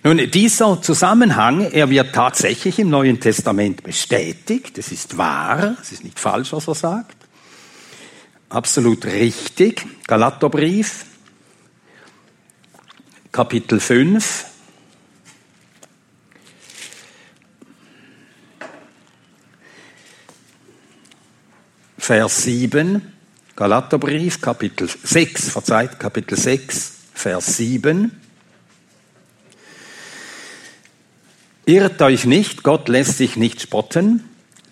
Nun, 0.04 0.20
dieser 0.30 0.82
Zusammenhang, 0.82 1.62
er 1.72 1.90
wird 1.90 2.14
tatsächlich 2.14 2.78
im 2.78 2.90
Neuen 2.90 3.20
Testament 3.20 3.82
bestätigt. 3.82 4.78
Es 4.78 4.92
ist 4.92 5.18
wahr, 5.18 5.76
es 5.82 5.92
ist 5.94 6.04
nicht 6.04 6.20
falsch, 6.20 6.54
was 6.54 6.68
er 6.68 6.76
sagt. 6.76 7.25
Absolut 8.50 9.06
richtig. 9.06 9.86
Galaterbrief, 10.08 11.06
Kapitel 13.32 13.80
5, 13.80 14.46
Vers 21.98 22.44
7, 22.44 23.02
Galaterbrief, 23.56 24.40
Kapitel 24.40 24.88
6, 24.88 25.50
verzeiht, 25.50 26.00
Kapitel 26.00 26.38
6, 26.38 26.94
Vers 27.16 27.58
7. 27.58 28.12
Irrt 31.66 32.00
euch 32.04 32.26
nicht, 32.26 32.62
Gott 32.62 32.90
lässt 32.90 33.18
sich 33.18 33.38
nicht 33.38 33.60
spotten, 33.60 34.24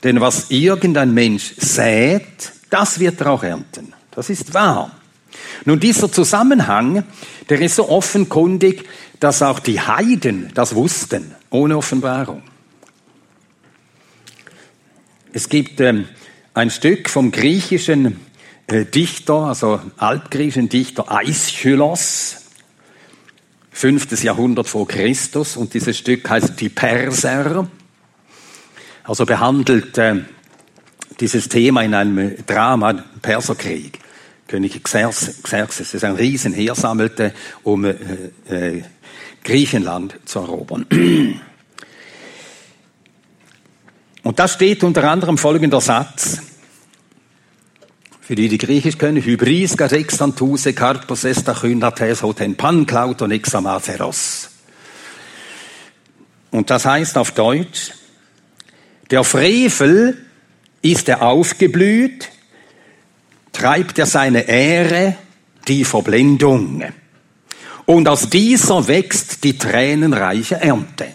denn 0.04 0.22
was 0.22 0.52
irgendein 0.52 1.12
Mensch 1.12 1.56
sät, 1.58 2.52
das 2.74 3.00
wird 3.00 3.22
er 3.22 3.28
auch 3.28 3.44
ernten. 3.44 3.94
Das 4.12 4.32
ist 4.32 4.54
wahr. 4.54 4.92
Nun, 5.66 5.80
dieser 5.80 6.12
Zusammenhang, 6.12 7.04
der 7.50 7.62
ist 7.62 7.76
so 7.76 7.88
offenkundig, 7.88 8.86
dass 9.20 9.44
auch 9.44 9.60
die 9.60 9.80
Heiden 9.80 10.52
das 10.56 10.74
wussten, 10.74 11.36
ohne 11.52 11.78
Offenbarung. 11.78 12.42
Es 15.32 15.50
gibt 15.50 15.80
ähm, 15.82 16.08
ein 16.54 16.70
Stück 16.72 17.10
vom 17.10 17.32
griechischen 17.32 18.20
äh, 18.68 18.86
Dichter, 18.86 19.36
also 19.36 19.80
altgriechischen 19.98 20.70
Dichter 20.70 21.12
Aeschylos, 21.12 22.38
fünftes 23.72 24.24
Jahrhundert 24.24 24.68
vor 24.68 24.88
Christus, 24.88 25.58
und 25.58 25.74
dieses 25.74 25.98
Stück 25.98 26.28
heißt 26.30 26.60
Die 26.60 26.70
Perser, 26.70 27.68
also 29.04 29.26
behandelt 29.26 29.98
äh, 29.98 30.24
dieses 31.24 31.48
Thema 31.48 31.84
in 31.84 31.94
einem 31.94 32.36
Drama, 32.46 33.02
Perserkrieg. 33.22 34.00
König 34.46 34.84
Xerxes, 34.84 35.92
das 35.94 36.04
ein 36.04 36.16
Riesenheer 36.16 36.76
sammelte, 36.76 37.34
um 37.64 37.86
äh, 37.86 37.96
äh, 38.50 38.84
Griechenland 39.42 40.20
zu 40.26 40.40
erobern. 40.40 40.86
Und 44.24 44.38
da 44.38 44.50
steht 44.50 44.84
unter 44.84 45.10
anderem 45.10 45.38
folgender 45.38 45.80
Satz, 45.80 46.42
Für 48.20 48.36
die, 48.36 48.50
die 48.50 48.58
Griechisch 48.58 48.98
können, 48.98 49.24
Hybris, 49.24 49.78
Garexantuse, 49.78 50.74
Karpos, 50.74 51.24
Estachyn, 51.24 51.82
Hoten, 52.22 52.56
Panklauton, 52.58 53.32
Examatheros. 53.32 54.50
Und 56.52 56.70
das 56.70 56.86
heißt 56.86 57.18
auf 57.18 57.32
Deutsch, 57.32 57.94
der 59.10 59.24
Frevel 59.24 60.18
ist 60.84 61.10
er 61.10 61.24
aufgeblüht, 61.24 62.30
treibt 63.52 63.98
er 63.98 64.06
seine 64.06 64.48
Ehre, 64.48 65.16
die 65.68 65.86
Verblendung. 65.86 66.84
Und 67.86 68.08
aus 68.08 68.30
dieser 68.30 68.88
wächst 68.88 69.44
die 69.44 69.58
tränenreiche 69.58 70.56
Ernte. 70.56 71.08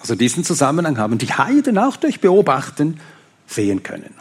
Also 0.00 0.14
diesen 0.14 0.44
Zusammenhang 0.44 0.96
haben 0.98 1.18
die 1.18 1.32
Heiden 1.32 1.76
auch 1.78 1.96
durch 1.96 2.20
Beobachten 2.20 3.00
sehen 3.46 3.82
können. 3.82 4.14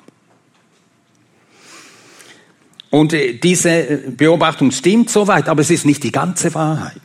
Und 2.89 3.13
äh, 3.13 3.33
diese 3.33 3.97
Beobachtung 4.15 4.71
stimmt 4.71 5.09
soweit, 5.09 5.49
aber 5.49 5.61
es 5.61 5.69
ist 5.69 5.85
nicht 5.85 6.03
die 6.03 6.11
ganze 6.11 6.53
Wahrheit. 6.53 7.01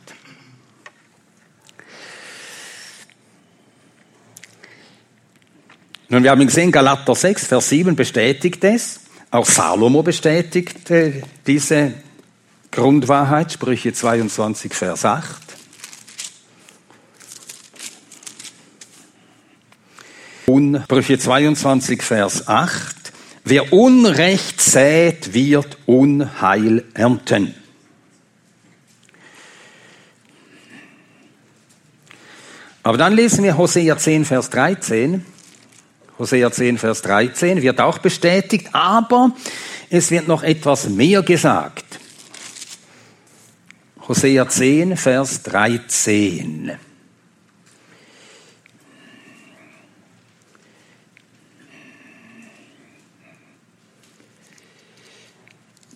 Nun, 6.11 6.23
wir 6.23 6.31
haben 6.31 6.45
gesehen, 6.45 6.73
Galater 6.73 7.15
6, 7.15 7.47
Vers 7.47 7.69
7 7.69 7.95
bestätigt 7.95 8.61
es. 8.65 8.99
Auch 9.29 9.45
Salomo 9.45 10.03
bestätigt 10.03 10.91
äh, 10.91 11.21
diese 11.47 11.93
Grundwahrheit, 12.69 13.53
Sprüche 13.53 13.93
22, 13.93 14.73
Vers 14.73 15.05
8. 15.05 15.41
Und 20.47 20.83
Sprüche 20.83 21.17
22, 21.17 22.03
Vers 22.03 22.45
8. 22.45 23.13
Wer 23.45 23.71
Unrecht 23.71 24.59
sät, 24.59 25.33
wird 25.33 25.77
Unheil 25.85 26.83
ernten. 26.93 27.55
Aber 32.83 32.97
dann 32.97 33.13
lesen 33.13 33.45
wir 33.45 33.57
Hosea 33.57 33.97
10, 33.97 34.25
Vers 34.25 34.49
13. 34.49 35.25
Hosea 36.21 36.51
10, 36.51 36.77
Vers 36.77 37.01
13 37.01 37.63
wird 37.63 37.81
auch 37.81 37.97
bestätigt, 37.97 38.67
aber 38.73 39.31
es 39.89 40.11
wird 40.11 40.27
noch 40.27 40.43
etwas 40.43 40.87
mehr 40.87 41.23
gesagt. 41.23 41.99
Hosea 44.07 44.47
10, 44.47 44.97
Vers 44.97 45.41
13. 45.41 46.73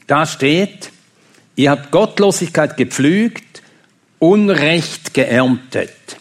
Da 0.08 0.25
steht, 0.25 0.91
ihr 1.55 1.70
habt 1.70 1.91
Gottlosigkeit 1.91 2.77
gepflügt, 2.77 3.62
Unrecht 4.17 5.13
geerntet, 5.13 6.17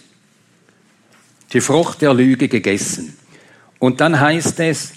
die 1.54 1.62
Frucht 1.62 2.02
der 2.02 2.12
Lüge 2.12 2.48
gegessen. 2.48 3.16
Und 3.84 4.00
dann 4.00 4.18
heißt 4.18 4.60
es, 4.60 4.94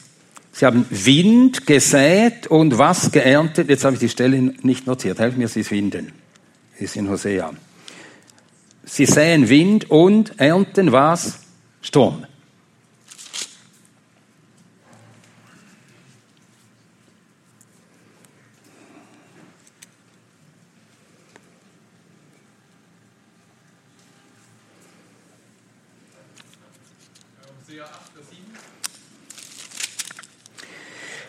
sie 0.53 0.65
haben 0.65 0.85
Wind 0.89 1.67
gesät 1.67 2.47
und 2.47 2.77
was 2.77 3.11
geerntet. 3.11 3.67
Jetzt 3.67 3.83
habe 3.83 3.95
ich 3.95 3.99
die 3.99 4.07
Stelle 4.07 4.39
nicht 4.39 4.87
notiert. 4.87 5.19
Helft 5.19 5.37
mir, 5.37 5.49
Sie 5.49 5.59
es 5.59 5.67
finden. 5.67 6.13
Ist 6.79 6.95
in 6.95 7.09
Hosea. 7.09 7.51
Sie 8.85 9.05
säen 9.05 9.49
Wind 9.49 9.91
und 9.91 10.39
ernten 10.39 10.93
was? 10.93 11.39
Sturm. 11.81 12.25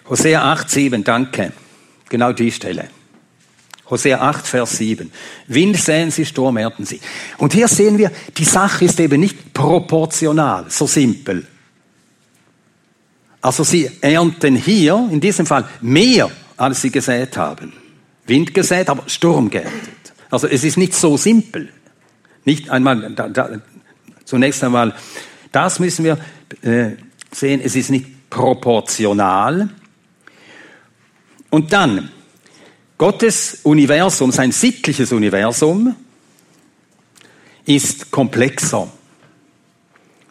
Hosea 0.09 0.43
8, 0.43 0.71
7, 0.71 1.05
danke. 1.05 1.53
Genau 2.09 2.33
die 2.33 2.51
Stelle. 2.51 2.89
Hosea 3.91 4.21
8, 4.21 4.47
Vers 4.47 4.77
7. 4.79 5.11
Wind 5.47 5.77
säen 5.79 6.11
sie, 6.11 6.25
Sturm 6.25 6.57
ernten 6.57 6.85
sie. 6.85 7.01
Und 7.39 7.53
hier 7.53 7.69
sehen 7.69 7.99
wir, 7.99 8.11
die 8.37 8.45
Sache 8.45 8.85
ist 8.85 9.01
eben 9.01 9.21
nicht 9.21 9.53
proportional, 9.55 10.67
so 10.69 10.87
simpel. 10.87 11.47
Also 13.41 13.65
sie 13.65 13.91
ernten 14.01 14.57
hier, 14.57 15.09
in 15.11 15.21
diesem 15.21 15.47
Fall, 15.47 15.69
mehr, 15.81 16.31
als 16.57 16.83
sie 16.83 16.91
gesät 16.91 17.37
haben. 17.37 17.73
Wind 18.27 18.53
gesät, 18.53 18.91
aber 18.91 19.05
Sturm 19.09 19.49
geerntet. 19.49 20.13
Also 20.31 20.47
es 20.49 20.65
ist 20.65 20.77
nicht 20.77 20.95
so 20.95 21.17
simpel. 21.17 21.71
Nicht 22.45 22.69
einmal, 22.71 23.13
da, 23.15 23.29
da, 23.29 23.51
zunächst 24.25 24.63
einmal, 24.65 24.95
das 25.53 25.79
müssen 25.79 26.05
wir 26.05 26.19
äh, 26.63 26.97
sehen, 27.33 27.61
es 27.63 27.77
ist 27.77 27.91
nicht 27.91 28.29
proportional, 28.29 29.71
und 31.51 31.73
dann, 31.73 32.11
Gottes 32.99 33.61
Universum, 33.63 34.33
sein 34.33 34.53
sittliches 34.53 35.13
Universum, 35.13 35.95
ist 37.65 38.11
komplexer 38.11 38.89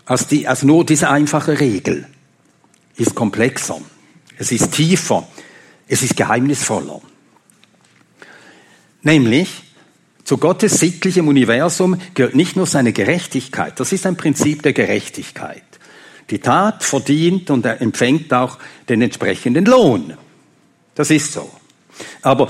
als, 0.06 0.28
die, 0.28 0.48
als 0.48 0.64
nur 0.64 0.86
diese 0.86 1.10
einfache 1.10 1.60
Regel. 1.60 2.08
Ist 2.96 3.14
komplexer. 3.14 3.80
Es 4.38 4.52
ist 4.52 4.72
tiefer. 4.72 5.28
Es 5.88 6.02
ist 6.02 6.18
geheimnisvoller. 6.18 7.02
Nämlich, 9.02 9.64
zu 10.24 10.38
Gottes 10.38 10.80
sittlichem 10.80 11.28
Universum 11.28 12.00
gehört 12.14 12.36
nicht 12.36 12.56
nur 12.56 12.66
seine 12.66 12.92
Gerechtigkeit. 12.92 13.80
Das 13.80 13.94
ist 13.94 14.06
ein 14.06 14.18
Prinzip 14.18 14.64
der 14.64 14.74
Gerechtigkeit. 14.74 15.64
Die 16.30 16.40
Tat 16.40 16.84
verdient 16.84 17.50
und 17.50 17.66
er 17.66 17.82
empfängt 17.82 18.34
auch 18.34 18.58
den 18.90 19.02
entsprechenden 19.02 19.66
Lohn. 19.66 20.18
Das 20.98 21.12
ist 21.12 21.32
so. 21.32 21.48
Aber 22.24 22.50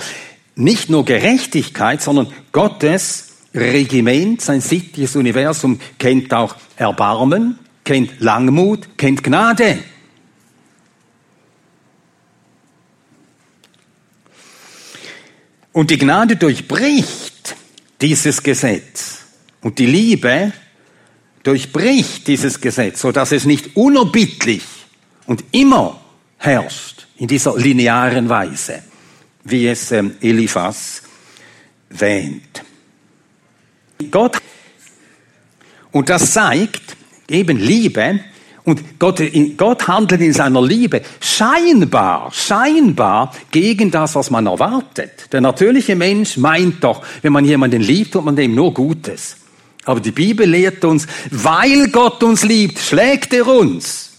nicht 0.55 0.89
nur 0.89 1.03
Gerechtigkeit, 1.03 2.01
sondern 2.01 2.33
Gottes 2.53 3.33
Regiment, 3.53 4.41
sein 4.41 4.61
sittliches 4.61 5.17
Universum 5.17 5.81
kennt 5.99 6.33
auch 6.33 6.55
Erbarmen, 6.77 7.59
kennt 7.83 8.21
Langmut, 8.21 8.97
kennt 8.97 9.21
Gnade. 9.21 9.79
Und 15.73 15.91
die 15.91 15.97
Gnade 15.97 16.37
durchbricht 16.37 17.53
dieses 17.99 18.41
Gesetz. 18.41 19.25
Und 19.59 19.77
die 19.77 19.87
Liebe 19.87 20.53
durchbricht 21.43 22.25
dieses 22.27 22.61
Gesetz, 22.61 23.01
so 23.01 23.11
dass 23.11 23.33
es 23.33 23.43
nicht 23.43 23.75
unerbittlich 23.75 24.63
und 25.25 25.43
immer 25.51 25.99
herrscht 26.37 26.96
in 27.17 27.27
dieser 27.27 27.57
linearen 27.57 28.29
Weise, 28.29 28.83
wie 29.43 29.67
es 29.67 29.91
ähm, 29.91 30.15
Eliphas 30.21 31.01
wähnt. 31.89 32.63
Gott, 34.11 34.37
und 35.91 36.09
das 36.09 36.31
zeigt 36.33 36.95
eben 37.27 37.57
Liebe, 37.57 38.19
und 38.67 38.99
Gott, 38.99 39.21
Gott 39.55 39.87
handelt 39.87 40.19
in 40.19 40.33
seiner 40.33 40.61
Liebe 40.61 41.01
scheinbar, 41.21 42.29
scheinbar 42.33 43.33
gegen 43.49 43.91
das, 43.91 44.13
was 44.15 44.29
man 44.29 44.45
erwartet. 44.45 45.31
Der 45.31 45.39
natürliche 45.39 45.95
Mensch 45.95 46.35
meint 46.35 46.83
doch, 46.83 47.01
wenn 47.21 47.31
man 47.31 47.45
jemanden 47.45 47.81
liebt, 47.81 48.11
tut 48.11 48.25
man 48.25 48.35
dem 48.35 48.53
nur 48.53 48.73
Gutes. 48.73 49.37
Aber 49.85 50.01
die 50.01 50.11
Bibel 50.11 50.45
lehrt 50.45 50.83
uns, 50.83 51.07
weil 51.31 51.87
Gott 51.91 52.21
uns 52.23 52.43
liebt, 52.43 52.77
schlägt 52.77 53.33
er 53.33 53.47
uns. 53.47 54.16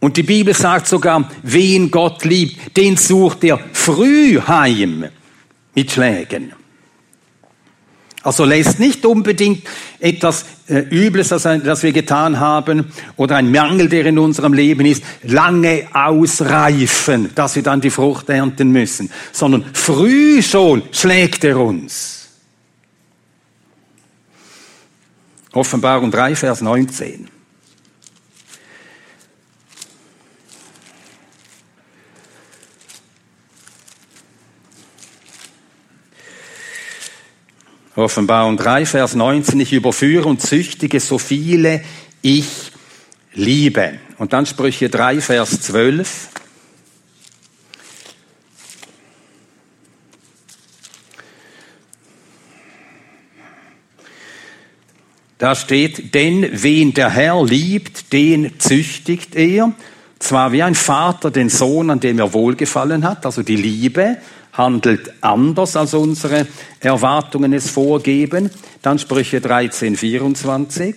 Und 0.00 0.16
die 0.16 0.22
Bibel 0.22 0.54
sagt 0.54 0.86
sogar, 0.86 1.28
wen 1.42 1.90
Gott 1.90 2.24
liebt, 2.24 2.76
den 2.76 2.96
sucht 2.96 3.42
er 3.44 3.58
früh 3.72 4.40
heim 4.40 5.06
mit 5.74 5.90
Schlägen. 5.90 6.52
Also 8.22 8.44
lässt 8.44 8.78
nicht 8.78 9.06
unbedingt 9.06 9.66
etwas 10.00 10.44
äh, 10.68 10.80
Übles, 10.90 11.28
das, 11.28 11.44
das 11.44 11.82
wir 11.82 11.92
getan 11.92 12.38
haben, 12.38 12.92
oder 13.16 13.36
ein 13.36 13.50
Mangel, 13.50 13.88
der 13.88 14.06
in 14.06 14.18
unserem 14.18 14.52
Leben 14.52 14.86
ist, 14.86 15.02
lange 15.22 15.86
ausreifen, 15.92 17.30
dass 17.34 17.56
wir 17.56 17.62
dann 17.62 17.80
die 17.80 17.90
Frucht 17.90 18.28
ernten 18.28 18.70
müssen, 18.70 19.10
sondern 19.32 19.64
früh 19.72 20.42
schon 20.42 20.82
schlägt 20.92 21.44
er 21.44 21.58
uns. 21.58 22.28
Offenbarung 25.52 26.10
3, 26.10 26.36
Vers 26.36 26.60
19. 26.60 27.37
Offenbarung 37.98 38.56
3, 38.56 38.86
Vers 38.86 39.16
19, 39.16 39.58
ich 39.58 39.72
überführe 39.72 40.28
und 40.28 40.40
züchtige 40.40 41.00
so 41.00 41.18
viele 41.18 41.82
ich 42.22 42.70
Liebe. 43.34 43.98
Und 44.18 44.32
dann 44.32 44.46
Sprüche 44.46 44.88
3, 44.88 45.20
Vers 45.20 45.62
12. 45.62 46.28
Da 55.38 55.56
steht, 55.56 56.14
denn 56.14 56.48
wen 56.52 56.94
der 56.94 57.10
Herr 57.10 57.44
liebt, 57.44 58.12
den 58.12 58.60
züchtigt 58.60 59.34
er. 59.34 59.72
Zwar 60.20 60.52
wie 60.52 60.62
ein 60.62 60.76
Vater 60.76 61.32
den 61.32 61.48
Sohn, 61.48 61.90
an 61.90 61.98
dem 61.98 62.20
er 62.20 62.32
wohlgefallen 62.32 63.04
hat, 63.04 63.26
also 63.26 63.42
die 63.42 63.56
Liebe 63.56 64.18
handelt 64.58 65.14
anders, 65.22 65.76
als 65.76 65.94
unsere 65.94 66.46
Erwartungen 66.80 67.52
es 67.52 67.70
vorgeben. 67.70 68.50
Dann 68.82 68.98
Sprüche 68.98 69.40
13, 69.40 69.96
24. 69.96 70.96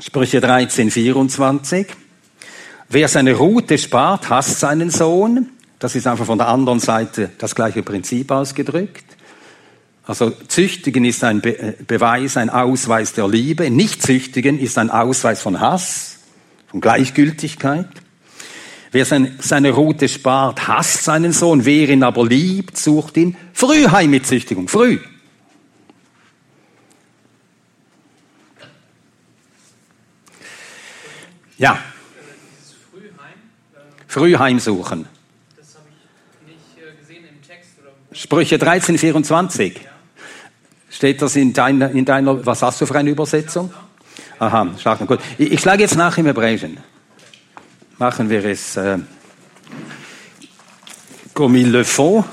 Sprüche 0.00 0.40
13, 0.40 0.90
24. 0.90 1.86
Wer 2.88 3.08
seine 3.08 3.34
Rute 3.34 3.76
spart, 3.76 4.30
hasst 4.30 4.60
seinen 4.60 4.90
Sohn. 4.90 5.50
Das 5.78 5.94
ist 5.94 6.06
einfach 6.06 6.24
von 6.24 6.38
der 6.38 6.48
anderen 6.48 6.80
Seite 6.80 7.30
das 7.38 7.54
gleiche 7.54 7.82
Prinzip 7.82 8.30
ausgedrückt. 8.30 9.04
Also 10.06 10.30
züchtigen 10.30 11.04
ist 11.04 11.22
ein 11.22 11.42
Be 11.42 11.58
äh, 11.58 11.74
Beweis, 11.86 12.38
ein 12.38 12.48
Ausweis 12.48 13.12
der 13.12 13.28
Liebe. 13.28 13.70
Nicht 13.70 14.02
züchtigen 14.02 14.58
ist 14.58 14.78
ein 14.78 14.88
Ausweis 14.88 15.42
von 15.42 15.60
Hass, 15.60 16.20
von 16.68 16.80
Gleichgültigkeit. 16.80 17.88
Wer 18.90 19.04
sein, 19.04 19.38
seine 19.40 19.70
Rute 19.70 20.08
spart, 20.08 20.66
hasst 20.66 21.04
seinen 21.04 21.32
Sohn. 21.32 21.64
Wer 21.64 21.90
ihn 21.90 22.02
aber 22.02 22.24
liebt, 22.26 22.78
sucht 22.78 23.16
ihn 23.18 23.36
früh 23.52 23.86
heim 23.88 24.10
mit 24.10 24.26
Züchtigung. 24.26 24.68
Früh. 24.68 24.98
Ja. 31.58 31.78
Früh 34.06 34.38
heimsuchen. 34.38 35.06
Das 35.56 35.74
habe 35.74 35.84
ich 35.90 36.48
nicht 36.48 37.00
gesehen 37.00 37.24
im 37.28 37.46
Text. 37.46 37.72
Sprüche 38.12 38.58
13, 38.58 38.96
24. 38.96 39.74
Ja. 39.74 39.80
Steht 40.88 41.20
das 41.20 41.36
in 41.36 41.52
deiner, 41.52 41.90
in 41.90 42.04
deiner, 42.04 42.46
was 42.46 42.62
hast 42.62 42.80
du 42.80 42.86
für 42.86 42.94
eine 42.94 43.10
Übersetzung? 43.10 43.72
Aha, 44.38 44.68
stark, 44.78 45.06
gut. 45.06 45.20
Ich, 45.36 45.52
ich 45.52 45.60
schlage 45.60 45.82
jetzt 45.82 45.96
nach 45.96 46.16
im 46.16 46.26
Hebräischen. 46.26 46.78
Machen 47.98 48.30
wir 48.30 48.44
es 48.44 48.76
äh, 48.76 48.98
comme 51.34 51.56
il 51.58 51.72
le 51.72 51.84
faut. 51.84 52.24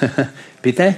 Bitte? 0.62 0.96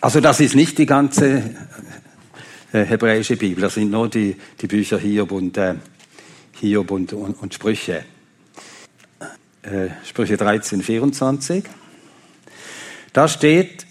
Also 0.00 0.20
das 0.20 0.40
ist 0.40 0.54
nicht 0.54 0.78
die 0.78 0.86
ganze 0.86 1.54
äh, 2.72 2.84
hebräische 2.84 3.36
Bibel. 3.36 3.60
Das 3.60 3.74
sind 3.74 3.90
nur 3.90 4.08
die, 4.08 4.36
die 4.60 4.68
Bücher 4.68 4.98
Hiob 4.98 5.32
und, 5.32 5.58
äh, 5.58 5.74
Hiob 6.52 6.90
und, 6.92 7.12
und, 7.12 7.34
und 7.34 7.52
Sprüche. 7.52 8.04
Äh, 9.62 9.88
Sprüche 10.04 10.36
13, 10.36 10.82
24. 10.82 11.64
Da 13.16 13.26
steht, 13.28 13.86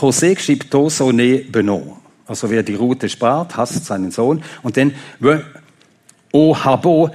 José 0.00 0.34
Chiptosone 0.34 1.44
Beno. 1.48 1.98
Also 2.26 2.50
wer 2.50 2.64
die 2.64 2.74
Route 2.74 3.08
spart, 3.08 3.56
hasst 3.56 3.84
seinen 3.84 4.10
Sohn. 4.10 4.42
Und 4.64 4.76
dann, 4.76 4.92
O 6.32 6.56
Habo 6.56 7.10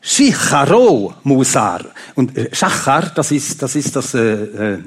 Shicharo 0.00 1.12
Musar. 1.24 1.84
Und 2.14 2.34
äh, 2.38 2.48
Shachar, 2.50 3.12
das 3.14 3.30
ist 3.30 3.60
das, 3.60 3.76
ist 3.76 3.94
das 3.94 4.14
äh, 4.14 4.20
äh 4.20 4.78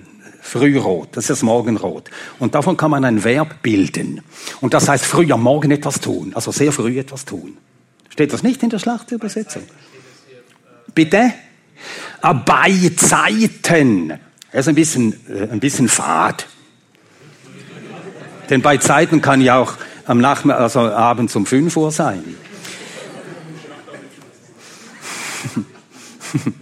Frührot, 0.41 1.09
das 1.11 1.25
ist 1.25 1.29
das 1.29 1.43
Morgenrot. 1.43 2.09
Und 2.39 2.55
davon 2.55 2.75
kann 2.75 2.89
man 2.89 3.05
ein 3.05 3.23
Verb 3.23 3.61
bilden. 3.61 4.21
Und 4.61 4.73
das 4.73 4.89
heißt 4.89 5.05
früh 5.05 5.31
am 5.31 5.43
Morgen 5.43 5.69
etwas 5.69 5.99
tun, 5.99 6.31
also 6.33 6.51
sehr 6.51 6.71
früh 6.71 6.97
etwas 6.97 7.23
tun. 7.23 7.57
Steht 8.09 8.33
das 8.33 8.41
nicht 8.41 8.63
in 8.63 8.69
der 8.71 8.79
Schlachtübersetzung? 8.79 9.63
Bitte? 10.95 11.33
Ah, 12.21 12.33
bei 12.33 12.91
Zeiten. 12.95 14.24
Er 14.55 14.61
ist 14.61 14.69
ein 14.69 14.75
bisschen, 14.75 15.13
äh, 15.27 15.51
ein 15.51 15.59
bisschen 15.59 15.89
fad. 15.89 16.47
Denn 18.49 18.61
bei 18.61 18.77
Zeiten 18.77 19.21
kann 19.21 19.41
ja 19.41 19.57
auch 19.57 19.73
am 20.05 20.19
Nachmittag, 20.19 20.61
also 20.61 20.79
abends 20.79 21.35
um 21.35 21.45
5 21.45 21.75
Uhr 21.75 21.91
sein. 21.91 22.23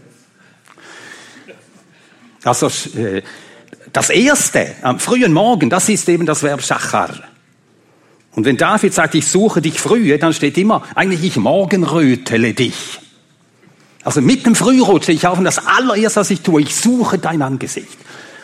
Also 2.46 2.68
äh, 3.00 3.22
das 3.94 4.10
erste, 4.10 4.76
am 4.82 5.00
frühen 5.00 5.32
Morgen, 5.32 5.70
das 5.70 5.88
ist 5.88 6.10
eben 6.10 6.26
das 6.26 6.44
Verb 6.44 6.62
Schachar. 6.62 7.24
Und 8.32 8.44
wenn 8.44 8.58
David 8.58 8.94
sagt, 8.94 9.16
ich 9.16 9.26
suche 9.28 9.62
dich 9.62 9.80
frühe, 9.80 10.18
dann 10.20 10.34
steht 10.34 10.58
immer, 10.58 10.84
eigentlich 10.94 11.24
ich 11.24 11.38
morgenrötele 11.38 12.54
dich. 12.54 13.00
Also 14.04 14.22
mit 14.22 14.46
dem 14.46 14.56
Frührot 14.56 15.04
stehe 15.04 15.18
ich 15.18 15.28
auf 15.28 15.38
und 15.38 15.46
das 15.46 15.66
allererste, 15.66 16.20
was 16.20 16.30
ich 16.30 16.42
tue, 16.42 16.62
ich 16.62 16.76
suche 16.76 17.18
dein 17.18 17.42
Angesicht. 17.42 17.98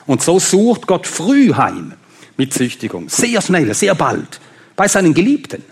Und 0.05 0.23
so 0.23 0.39
sucht 0.39 0.87
Gott 0.87 1.05
früh 1.05 1.53
heim 1.53 1.93
mit 2.37 2.53
Züchtigung. 2.53 3.09
Sehr 3.09 3.41
schnell, 3.41 3.73
sehr 3.73 3.95
bald. 3.95 4.39
Bei 4.75 4.87
seinen 4.87 5.13
Geliebten. 5.13 5.63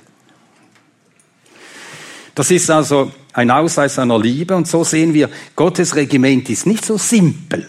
Das 2.36 2.52
ist 2.52 2.70
also 2.70 3.12
ein 3.34 3.50
Ausweis 3.50 3.96
seiner 3.96 4.20
Liebe 4.20 4.56
und 4.56 4.68
so 4.68 4.84
sehen 4.84 5.14
wir, 5.14 5.30
Gottes 5.56 5.96
Regiment 5.96 6.50
ist 6.50 6.68
nicht 6.68 6.86
so 6.86 6.98
simpel. 6.98 7.68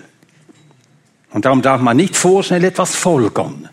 Und 1.30 1.44
darum 1.44 1.62
darf 1.62 1.80
man 1.80 1.96
nicht 1.96 2.16
vorschnell 2.16 2.64
etwas 2.64 2.94
folgern. 2.94 3.68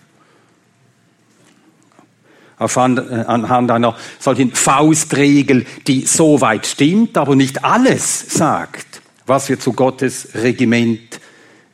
Anhand 2.57 3.71
einer 3.71 3.95
solchen 4.19 4.53
Faustregel, 4.53 5.65
die 5.87 6.05
so 6.05 6.39
weit 6.39 6.65
stimmt, 6.65 7.17
aber 7.17 7.35
nicht 7.35 7.63
alles 7.65 8.33
sagt, 8.33 9.01
was 9.25 9.49
wir 9.49 9.59
zu 9.59 9.73
Gottes 9.73 10.29
Regiment 10.35 11.19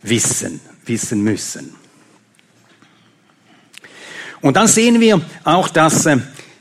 wissen, 0.02 0.60
wissen 0.86 1.24
müssen. 1.24 1.76
Und 4.42 4.58
dann 4.58 4.68
sehen 4.68 5.00
wir 5.00 5.22
auch, 5.44 5.70
dass 5.70 6.06
äh, 6.08 6.18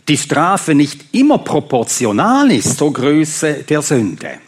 die 0.06 0.18
Strafe 0.18 0.74
nicht 0.74 1.14
immer 1.14 1.38
proportional 1.38 2.50
ist 2.50 2.76
zur 2.76 2.92
Größe 2.92 3.64
der 3.68 3.80
Sünde. 3.80 4.38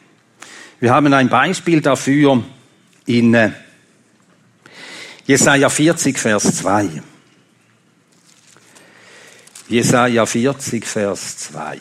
Wir 0.81 0.93
haben 0.93 1.13
ein 1.15 1.29
Beispiel 1.29 1.81
dafür 1.81 2.43
in 3.07 3.33
äh, 3.33 3.53
Jesaja 5.27 5.69
40, 5.69 6.19
Vers 6.19 6.57
2. 6.57 7.03
Jesaja 9.73 10.27
40, 10.27 10.85
Vers 10.85 11.39
2. 11.39 11.79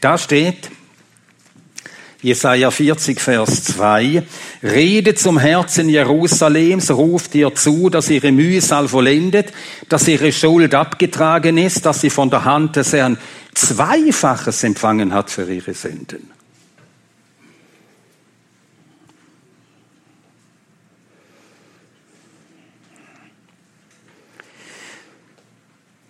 Da 0.00 0.16
steht, 0.16 0.70
Jesaja 2.22 2.70
40, 2.70 3.20
Vers 3.20 3.64
2. 3.64 4.22
Redet 4.62 5.18
zum 5.18 5.38
Herzen 5.38 5.88
Jerusalems, 5.88 6.92
ruft 6.92 7.34
ihr 7.34 7.52
zu, 7.56 7.90
dass 7.90 8.08
ihre 8.08 8.30
Mühsal 8.30 8.86
vollendet, 8.86 9.52
dass 9.88 10.06
ihre 10.06 10.30
Schuld 10.30 10.72
abgetragen 10.72 11.58
ist, 11.58 11.84
dass 11.84 12.00
sie 12.00 12.10
von 12.10 12.30
der 12.30 12.44
Hand 12.44 12.76
des 12.76 12.92
Herrn 12.92 13.18
Zweifaches 13.54 14.62
empfangen 14.62 15.12
hat 15.14 15.30
für 15.32 15.52
ihre 15.52 15.74
Sünden. 15.74 16.31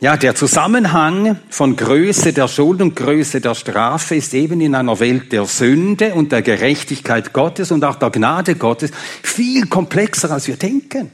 Ja, 0.03 0.17
der 0.17 0.35
Zusammenhang 0.35 1.39
von 1.49 1.77
Größe 1.77 2.33
der 2.33 2.49
Schuld 2.49 2.83
und 2.83 2.97
Größe 2.97 3.41
der 3.41 3.55
Strafe 3.55 4.17
ist 4.17 4.35
eben 4.35 4.61
in 4.61 4.75
einer 4.75 4.99
Welt 4.99 5.31
der 5.31 5.47
Sünde 5.47 6.15
und 6.15 6.33
der 6.33 6.43
Gerechtigkeit 6.43 7.33
Gottes 7.33 7.71
und 7.71 7.85
auch 7.85 7.95
der 7.95 8.11
Gnade 8.11 8.57
Gottes 8.57 8.91
viel 9.23 9.69
komplexer, 9.69 10.29
als 10.33 10.49
wir 10.49 10.57
denken. 10.57 11.13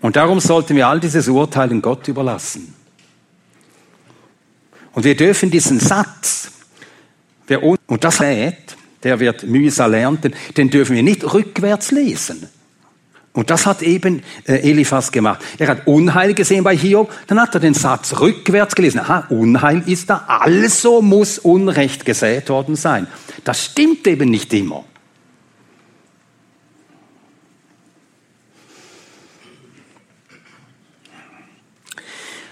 Und 0.00 0.16
darum 0.16 0.40
sollten 0.40 0.74
wir 0.74 0.88
all 0.88 0.98
dieses 0.98 1.28
Urteilen 1.28 1.80
Gott 1.80 2.08
überlassen. 2.08 2.74
Und 4.90 5.04
wir 5.04 5.16
dürfen 5.16 5.52
diesen 5.52 5.78
Satz, 5.78 6.50
wer 7.46 7.62
und 7.62 8.02
das 8.02 8.18
lädt, 8.18 8.76
der 9.02 9.20
wird 9.20 9.44
mühsam 9.44 9.90
lernten, 9.90 10.34
den 10.56 10.70
dürfen 10.70 10.96
wir 10.96 11.02
nicht 11.02 11.32
rückwärts 11.32 11.90
lesen. 11.90 12.48
Und 13.32 13.50
das 13.50 13.64
hat 13.64 13.82
eben 13.82 14.22
äh, 14.44 14.54
Eliphas 14.68 15.12
gemacht. 15.12 15.40
Er 15.58 15.68
hat 15.68 15.86
Unheil 15.86 16.34
gesehen 16.34 16.64
bei 16.64 16.76
Hiob, 16.76 17.12
dann 17.28 17.40
hat 17.40 17.54
er 17.54 17.60
den 17.60 17.74
Satz 17.74 18.18
rückwärts 18.18 18.74
gelesen. 18.74 19.00
Aha, 19.00 19.26
Unheil 19.28 19.84
ist 19.86 20.10
da, 20.10 20.24
also 20.26 21.00
muss 21.00 21.38
Unrecht 21.38 22.04
gesät 22.04 22.48
worden 22.48 22.74
sein. 22.74 23.06
Das 23.44 23.64
stimmt 23.64 24.06
eben 24.08 24.30
nicht 24.30 24.52
immer. 24.52 24.84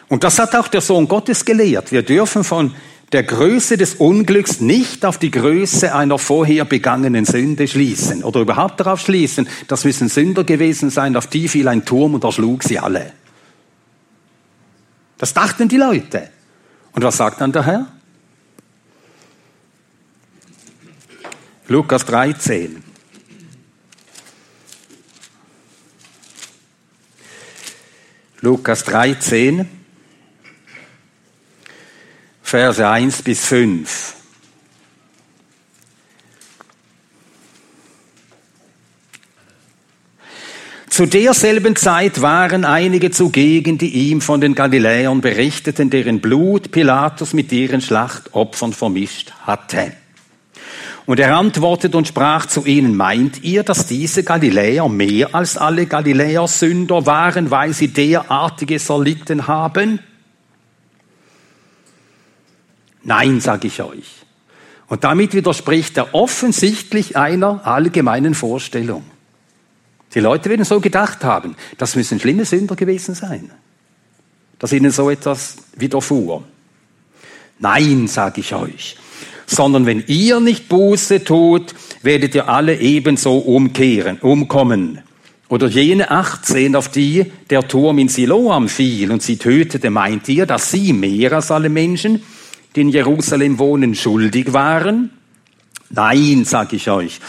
Und 0.08 0.24
das 0.24 0.38
hat 0.38 0.54
auch 0.56 0.68
der 0.68 0.80
Sohn 0.80 1.06
Gottes 1.06 1.44
gelehrt. 1.44 1.92
Wir 1.92 2.02
dürfen 2.02 2.44
von 2.44 2.74
der 3.12 3.23
Größe 3.23 3.77
des 3.77 3.94
Unglücks 3.94 4.61
nicht 4.61 5.05
auf 5.05 5.18
die 5.18 5.31
Größe 5.31 5.94
einer 5.94 6.18
vorher 6.18 6.64
begangenen 6.64 7.25
Sünde 7.25 7.66
schließen 7.66 8.23
oder 8.23 8.40
überhaupt 8.40 8.81
darauf 8.81 9.01
schließen, 9.01 9.49
das 9.66 9.85
müssen 9.85 10.09
Sünder 10.09 10.44
gewesen 10.44 10.90
sein, 10.90 11.16
auf 11.16 11.27
die 11.27 11.49
fiel 11.49 11.68
ein 11.68 11.85
Turm 11.85 12.14
und 12.14 12.25
erschlug 12.25 12.62
sie 12.62 12.79
alle. 12.79 13.12
Das 15.16 15.33
dachten 15.33 15.68
die 15.68 15.79
Leute. 15.79 16.31
Und 16.92 17.03
was 17.03 17.16
sagt 17.16 17.40
dann 17.40 17.53
der 17.53 17.64
Herr? 17.64 17.87
Lukas 21.66 22.05
13. 22.05 22.83
Lukas 28.40 28.85
13. 28.85 29.77
Verse 32.48 32.88
1 32.88 33.20
bis 33.24 33.44
5. 33.44 34.14
Zu 40.88 41.04
derselben 41.04 41.76
Zeit 41.76 42.22
waren 42.22 42.64
einige 42.64 43.11
zugegen, 43.11 43.76
die 43.76 43.90
ihm 44.08 44.22
von 44.22 44.40
den 44.40 44.54
Galiläern 44.54 45.20
berichteten, 45.20 45.90
deren 45.90 46.20
Blut 46.20 46.70
Pilatus 46.70 47.34
mit 47.34 47.52
ihren 47.52 47.82
Schlachtopfern 47.82 48.72
vermischt 48.72 49.30
hatte. 49.42 49.92
Und 51.04 51.20
er 51.20 51.37
antwortet 51.37 51.94
und 51.94 52.08
sprach 52.08 52.46
zu 52.46 52.64
ihnen, 52.64 52.96
meint 52.96 53.44
ihr, 53.44 53.62
dass 53.62 53.87
diese 53.87 54.24
Galiläer 54.24 54.88
mehr 54.88 55.34
als 55.34 55.58
alle 55.58 55.84
Galiläer 55.84 56.48
Sünder 56.48 57.04
waren, 57.04 57.50
weil 57.50 57.74
sie 57.74 57.88
derartiges 57.88 58.88
erlitten 58.88 59.46
haben? 59.48 59.98
Nein, 63.02 63.40
sage 63.40 63.68
ich 63.68 63.82
euch. 63.82 64.18
Und 64.88 65.04
damit 65.04 65.34
widerspricht 65.34 65.96
er 65.96 66.14
offensichtlich 66.14 67.16
einer 67.16 67.66
allgemeinen 67.66 68.34
Vorstellung. 68.34 69.04
Die 70.14 70.20
Leute 70.20 70.48
werden 70.48 70.64
so 70.64 70.80
gedacht 70.80 71.22
haben, 71.24 71.54
das 71.76 71.94
müssen 71.94 72.18
schlimme 72.18 72.46
Sünder 72.46 72.74
gewesen 72.74 73.14
sein, 73.14 73.50
dass 74.58 74.72
ihnen 74.72 74.90
so 74.90 75.11
etwas 75.11 75.56
widerfuhr. 75.76 76.42
Nein, 77.58 78.08
sage 78.08 78.40
ich 78.40 78.54
euch, 78.54 78.96
sondern 79.46 79.84
wenn 79.84 80.02
ihr 80.06 80.40
nicht 80.40 80.68
Buße 80.68 81.24
tut, 81.24 81.74
werdet 82.02 82.34
ihr 82.34 82.48
alle 82.48 82.80
ebenso 82.80 83.37
umkehren, 83.38 84.18
umkommen. 84.20 85.02
Oder 85.50 85.68
jene 85.68 86.11
18, 86.11 86.76
auf 86.76 86.88
die 86.88 87.30
der 87.50 87.66
Turm 87.66 87.98
in 87.98 88.08
Siloam 88.08 88.68
fiel 88.68 89.11
und 89.11 89.22
sie 89.22 89.37
tötete, 89.37 89.90
meint 89.90 90.28
ihr, 90.28 90.46
dass 90.46 90.70
sie 90.70 90.92
mehr 90.92 91.32
als 91.32 91.50
alle 91.50 91.68
Menschen 91.68 92.22
die 92.74 92.83
in 92.83 92.88
Jerusalem 92.88 93.59
wohnen, 93.59 93.94
schuldig 93.94 94.52
waren? 94.52 95.11
Nein, 95.90 96.44
sage 96.44 96.76
ich 96.76 96.90
euch, 96.90 97.20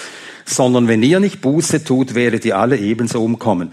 sondern 0.46 0.88
wenn 0.88 1.04
ihr 1.04 1.20
nicht 1.20 1.42
Buße 1.42 1.84
tut, 1.84 2.16
werdet 2.16 2.46
ihr 2.46 2.58
alle 2.58 2.78
ebenso 2.78 3.24
umkommen. 3.24 3.72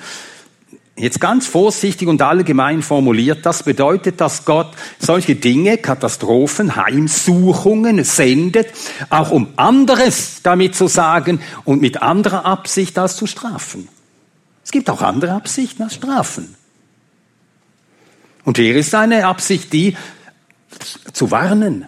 Jetzt 0.98 1.20
ganz 1.20 1.46
vorsichtig 1.46 2.08
und 2.08 2.22
allgemein 2.22 2.80
formuliert, 2.80 3.44
das 3.44 3.64
bedeutet, 3.64 4.18
dass 4.22 4.46
Gott 4.46 4.70
solche 4.98 5.34
Dinge, 5.34 5.76
Katastrophen, 5.76 6.74
Heimsuchungen 6.74 8.02
sendet, 8.02 8.68
auch 9.10 9.30
um 9.30 9.48
anderes 9.56 10.40
damit 10.42 10.74
zu 10.74 10.86
sagen 10.88 11.40
und 11.64 11.82
mit 11.82 12.00
anderer 12.00 12.46
Absicht 12.46 12.98
als 12.98 13.16
zu 13.16 13.26
strafen. 13.26 13.88
Es 14.64 14.70
gibt 14.70 14.88
auch 14.88 15.02
andere 15.02 15.32
Absichten 15.32 15.82
als 15.82 15.96
strafen. 15.96 16.54
Und 18.44 18.56
hier 18.56 18.74
ist 18.74 18.94
eine 18.94 19.26
Absicht 19.26 19.74
die, 19.74 19.96
zu 21.12 21.30
warnen. 21.30 21.86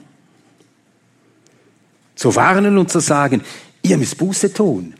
Zu 2.14 2.34
warnen 2.34 2.78
und 2.78 2.90
zu 2.90 3.00
sagen, 3.00 3.42
ihr 3.82 3.96
müsst 3.96 4.18
Buße 4.18 4.52
tun, 4.52 4.94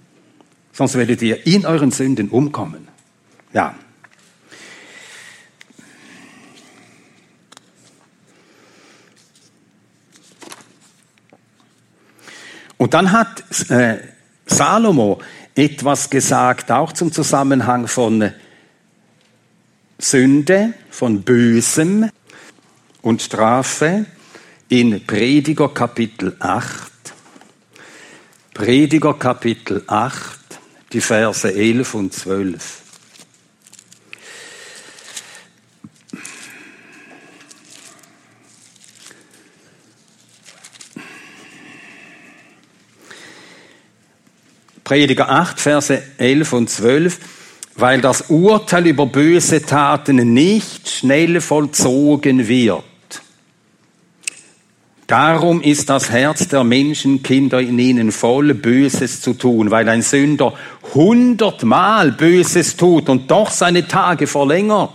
sonst 0.73 0.95
werdet 0.95 1.21
ihr 1.23 1.47
in 1.47 1.67
euren 1.67 1.91
Sünden 1.91 2.29
umkommen. 2.29 2.89
Ja. 3.53 3.75
Und 12.77 12.95
dann 12.95 13.11
hat 13.11 13.43
äh, 13.71 13.99
Salomo 14.47 15.21
etwas 15.55 16.09
gesagt, 16.09 16.71
auch 16.71 16.93
zum 16.93 17.11
Zusammenhang 17.11 17.89
von 17.89 18.33
Sünde, 19.99 20.75
von 20.89 21.23
Bösem 21.23 22.09
und 23.03 23.23
Strafe 23.23 24.07
in 24.69 25.05
Prediger 25.07 25.69
Kapitel 25.69 26.37
8. 26.39 26.93
Prediger 28.55 29.15
Kapitel 29.15 29.83
8, 29.87 30.39
die 30.93 31.01
Verse 31.01 31.53
11 31.53 31.95
und 31.95 32.13
12. 32.13 32.83
Prediger 44.85 45.29
8, 45.29 45.61
Verse 45.61 46.03
11 46.19 46.53
und 46.53 46.71
12 46.71 47.19
weil 47.79 48.01
das 48.01 48.23
Urteil 48.29 48.89
über 48.89 49.07
böse 49.07 49.63
Taten 49.63 50.33
nicht 50.35 50.88
schnell 50.99 51.41
vollzogen 51.41 52.49
wird. 52.49 52.85
Darum 55.07 55.63
ist 55.63 55.89
das 55.89 56.11
Herz 56.11 56.49
der 56.49 56.65
Menschenkinder 56.65 57.61
in 57.61 57.79
ihnen 57.79 58.13
voll 58.13 58.53
Böses 58.53 59.23
zu 59.23 59.33
tun, 59.33 59.71
weil 59.71 59.89
ein 59.89 60.03
Sünder 60.03 60.53
hundertmal 60.93 62.13
Böses 62.13 62.77
tut 62.77 63.09
und 63.09 63.31
doch 63.31 63.51
seine 63.51 63.89
Tage 63.89 64.27
verlängert. 64.27 64.91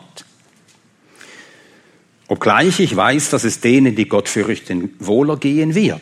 Obgleich 2.27 2.79
ich 2.79 2.95
weiß, 2.95 3.31
dass 3.31 3.43
es 3.43 3.59
denen, 3.59 3.95
die 3.95 4.07
Gott 4.07 4.29
fürchten, 4.29 4.93
wohler 4.99 5.37
gehen 5.37 5.73
wird. 5.73 6.01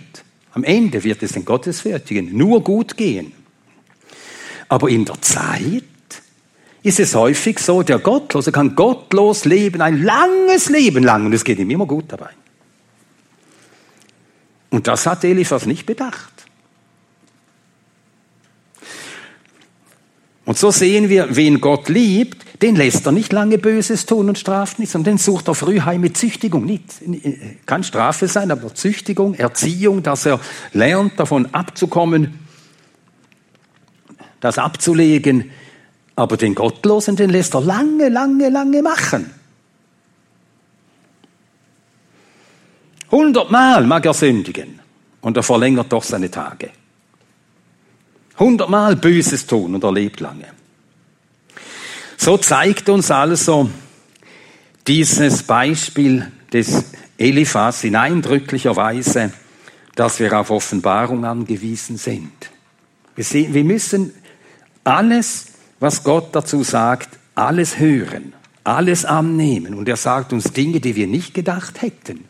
Am 0.51 0.65
Ende 0.65 1.05
wird 1.05 1.23
es 1.23 1.31
den 1.31 1.45
Gottesfürchtigen 1.45 2.35
nur 2.35 2.63
gut 2.63 2.97
gehen. 2.97 3.31
Aber 4.67 4.89
in 4.89 5.05
der 5.05 5.21
Zeit 5.21 5.83
ist 6.83 6.99
es 6.99 7.13
häufig 7.15 7.59
so, 7.59 7.83
der 7.83 7.99
Gottlose 7.99 8.51
kann 8.51 8.75
gottlos 8.75 9.45
leben, 9.45 9.81
ein 9.81 10.01
langes 10.01 10.69
Leben 10.69 11.03
lang, 11.03 11.25
und 11.25 11.33
es 11.33 11.43
geht 11.43 11.59
ihm 11.59 11.69
immer 11.69 11.85
gut 11.85 12.05
dabei. 12.07 12.29
Und 14.71 14.87
das 14.87 15.05
hat 15.05 15.23
Eliphas 15.23 15.65
nicht 15.65 15.85
bedacht. 15.85 16.31
Und 20.45 20.57
so 20.57 20.71
sehen 20.71 21.07
wir, 21.09 21.35
wen 21.35 21.61
Gott 21.61 21.87
liebt, 21.87 22.61
den 22.61 22.75
lässt 22.75 23.05
er 23.05 23.11
nicht 23.11 23.31
lange 23.31 23.57
Böses 23.57 24.05
tun 24.05 24.27
und 24.27 24.37
straft 24.37 24.79
nicht, 24.79 24.91
sondern 24.91 25.13
den 25.13 25.17
sucht 25.17 25.47
er 25.47 25.55
früh 25.55 25.81
heim 25.81 26.01
mit 26.01 26.17
Züchtigung. 26.17 26.65
Nicht, 26.65 26.85
kann 27.65 27.83
Strafe 27.83 28.27
sein, 28.27 28.51
aber 28.51 28.73
Züchtigung, 28.73 29.33
Erziehung, 29.35 30.03
dass 30.03 30.25
er 30.25 30.39
lernt, 30.73 31.19
davon 31.19 31.47
abzukommen, 31.53 32.39
das 34.39 34.57
abzulegen, 34.57 35.51
aber 36.15 36.37
den 36.37 36.55
Gottlosen, 36.55 37.15
den 37.15 37.29
lässt 37.29 37.53
er 37.53 37.61
lange, 37.61 38.09
lange, 38.09 38.49
lange 38.49 38.81
machen. 38.81 39.33
Hundertmal 43.09 43.85
mag 43.85 44.05
er 44.05 44.13
sündigen 44.13 44.79
und 45.21 45.37
er 45.37 45.43
verlängert 45.43 45.91
doch 45.91 46.03
seine 46.03 46.31
Tage. 46.31 46.71
Hundertmal 48.39 48.95
Böses 48.95 49.45
tun 49.45 49.75
und 49.75 49.83
er 49.83 49.91
lebt 49.91 50.19
lange. 50.19 50.45
So 52.17 52.37
zeigt 52.37 52.87
uns 52.87 53.11
also 53.11 53.69
dieses 54.87 55.43
Beispiel 55.43 56.31
des 56.53 56.85
Eliphas 57.17 57.83
in 57.83 57.95
eindrücklicher 57.95 58.75
Weise, 58.75 59.31
dass 59.95 60.19
wir 60.19 60.39
auf 60.39 60.49
Offenbarung 60.49 61.25
angewiesen 61.25 61.97
sind. 61.97 62.31
Wir, 63.15 63.63
müssen 63.63 64.13
alles 64.83 65.50
was 65.81 66.03
Gott 66.03 66.33
dazu 66.35 66.63
sagt, 66.63 67.17
alles 67.33 67.79
hören, 67.79 68.33
alles 68.63 69.03
annehmen. 69.03 69.73
Und 69.73 69.89
er 69.89 69.97
sagt 69.97 70.31
uns 70.31 70.53
Dinge, 70.53 70.79
die 70.79 70.95
wir 70.95 71.07
nicht 71.07 71.33
gedacht 71.33 71.81
hätten. 71.81 72.23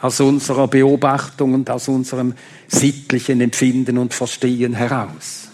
Aus 0.00 0.18
unserer 0.18 0.66
Beobachtung 0.66 1.54
und 1.54 1.70
aus 1.70 1.86
unserem 1.86 2.34
sittlichen 2.66 3.40
Empfinden 3.40 3.96
und 3.96 4.12
Verstehen 4.12 4.74
heraus. 4.74 5.48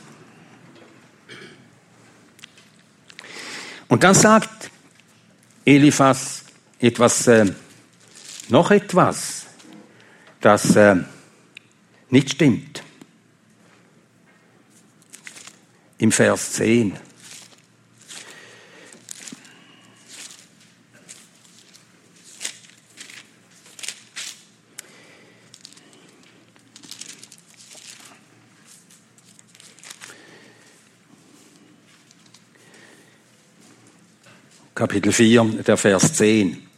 Und 3.89 4.03
dann 4.03 4.15
sagt 4.15 4.71
Eliphas 5.67 6.45
etwas, 6.79 7.27
äh, 7.27 7.53
noch 8.49 8.71
etwas, 8.71 9.45
das 10.41 10.75
äh, 10.75 10.97
nicht 12.09 12.31
stimmt. 12.31 12.83
im 15.99 16.13
Vers 16.13 16.53
10. 16.53 16.95
Kapitel 34.75 35.11
4, 35.11 35.45
der 35.67 35.77
Vers 35.77 36.15
10. 36.15 36.69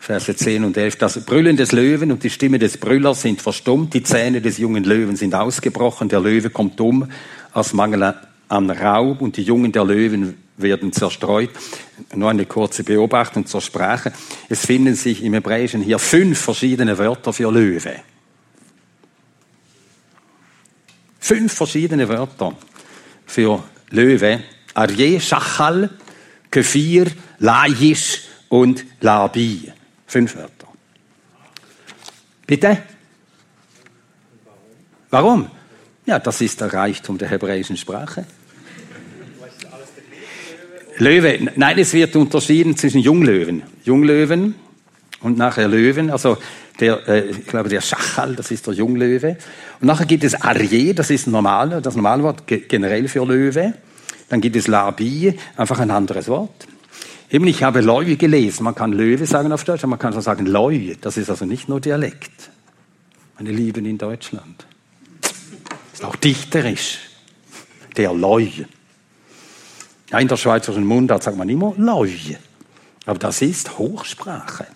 Verse 0.00 0.36
10 0.36 0.64
und 0.64 0.76
11. 0.76 0.96
Das 0.98 1.24
Brüllen 1.24 1.56
des 1.56 1.70
Löwen 1.70 2.10
und 2.10 2.24
die 2.24 2.30
Stimme 2.30 2.58
des 2.58 2.76
Brüllers 2.76 3.22
sind 3.22 3.40
verstummt, 3.40 3.94
die 3.94 4.02
Zähne 4.02 4.40
des 4.40 4.58
jungen 4.58 4.82
Löwen 4.82 5.14
sind 5.14 5.34
ausgebrochen, 5.34 6.08
der 6.08 6.20
Löwe 6.20 6.50
kommt 6.50 6.80
um 6.80 7.08
aus 7.56 7.72
Mangel 7.72 8.14
an 8.48 8.70
Raub 8.70 9.22
und 9.22 9.38
die 9.38 9.42
Jungen 9.42 9.72
der 9.72 9.84
Löwen 9.84 10.36
werden 10.58 10.92
zerstreut. 10.92 11.50
Nur 12.14 12.28
eine 12.28 12.44
kurze 12.44 12.84
Beobachtung 12.84 13.46
zur 13.46 13.62
Sprache. 13.62 14.12
Es 14.50 14.66
finden 14.66 14.94
sich 14.94 15.24
im 15.24 15.32
Hebräischen 15.32 15.80
hier 15.80 15.98
fünf 15.98 16.38
verschiedene 16.38 16.98
Wörter 16.98 17.32
für 17.32 17.50
Löwe. 17.50 17.96
Fünf 21.18 21.54
verschiedene 21.54 22.06
Wörter 22.08 22.54
für 23.24 23.64
Löwe. 23.88 24.42
Arje, 24.74 25.18
Schachal, 25.18 25.90
Kefir, 26.50 27.06
Laisch 27.38 28.24
und 28.50 28.84
Labi. 29.00 29.72
Fünf 30.06 30.36
Wörter. 30.36 30.68
Bitte? 32.46 32.82
Warum? 35.08 35.50
Ja, 36.06 36.20
das 36.20 36.40
ist 36.40 36.60
der 36.60 36.72
Reichtum 36.72 37.18
der 37.18 37.28
hebräischen 37.28 37.76
Sprache. 37.76 38.24
Löwe, 40.98 41.50
nein, 41.56 41.78
es 41.78 41.92
wird 41.92 42.14
unterschieden 42.16 42.76
zwischen 42.76 43.00
Junglöwen. 43.00 43.64
Junglöwen 43.84 44.54
und 45.20 45.36
nachher 45.36 45.68
Löwen, 45.68 46.10
also 46.10 46.38
der, 46.80 47.06
äh, 47.08 47.30
ich 47.30 47.46
glaube, 47.46 47.68
der 47.68 47.80
Schachal, 47.80 48.36
das 48.36 48.50
ist 48.50 48.66
der 48.66 48.74
Junglöwe. 48.74 49.36
Und 49.80 49.86
nachher 49.88 50.06
gibt 50.06 50.24
es 50.24 50.40
Arje, 50.40 50.94
das 50.94 51.10
ist 51.10 51.26
normal, 51.26 51.82
das 51.82 51.96
normale 51.96 52.22
Wort 52.22 52.46
generell 52.46 53.08
für 53.08 53.26
Löwe. 53.26 53.74
Dann 54.28 54.40
gibt 54.40 54.56
es 54.56 54.68
Labi, 54.68 55.36
einfach 55.56 55.80
ein 55.80 55.90
anderes 55.90 56.28
Wort. 56.28 56.66
Eben, 57.30 57.46
ich 57.48 57.62
habe 57.62 57.80
Leu 57.80 58.16
gelesen. 58.16 58.62
Man 58.62 58.74
kann 58.74 58.92
Löwe 58.92 59.26
sagen 59.26 59.52
auf 59.52 59.64
Deutsch, 59.64 59.82
aber 59.82 59.90
man 59.90 59.98
kann 59.98 60.14
auch 60.14 60.20
sagen 60.20 60.46
Leu. 60.46 60.94
Das 61.00 61.16
ist 61.16 61.28
also 61.28 61.44
nicht 61.44 61.68
nur 61.68 61.80
Dialekt. 61.80 62.50
Meine 63.36 63.50
Lieben 63.50 63.84
in 63.84 63.98
Deutschland. 63.98 64.66
Ist 65.96 66.04
auch 66.04 66.16
dichterisch. 66.16 66.98
Der 67.96 68.12
Leu. 68.12 68.50
Ja, 70.10 70.18
in 70.18 70.28
der 70.28 70.36
schweizerischen 70.36 70.84
Mundart 70.84 71.22
sagt 71.22 71.38
man 71.38 71.48
immer 71.48 71.72
Leu. 71.78 72.10
Aber 73.06 73.18
das 73.18 73.40
ist 73.40 73.78
Hochsprache. 73.78 74.66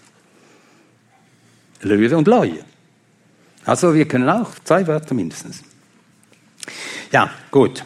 Löwe 1.83 2.17
und 2.17 2.27
Leu. 2.27 2.53
Also 3.67 3.93
wir 3.95 4.09
können 4.09 4.31
auch 4.31 4.49
zwei 4.65 4.87
Wörter 4.87 5.13
mindestens. 5.13 5.63
Ja, 7.13 7.31
gut. 7.51 7.85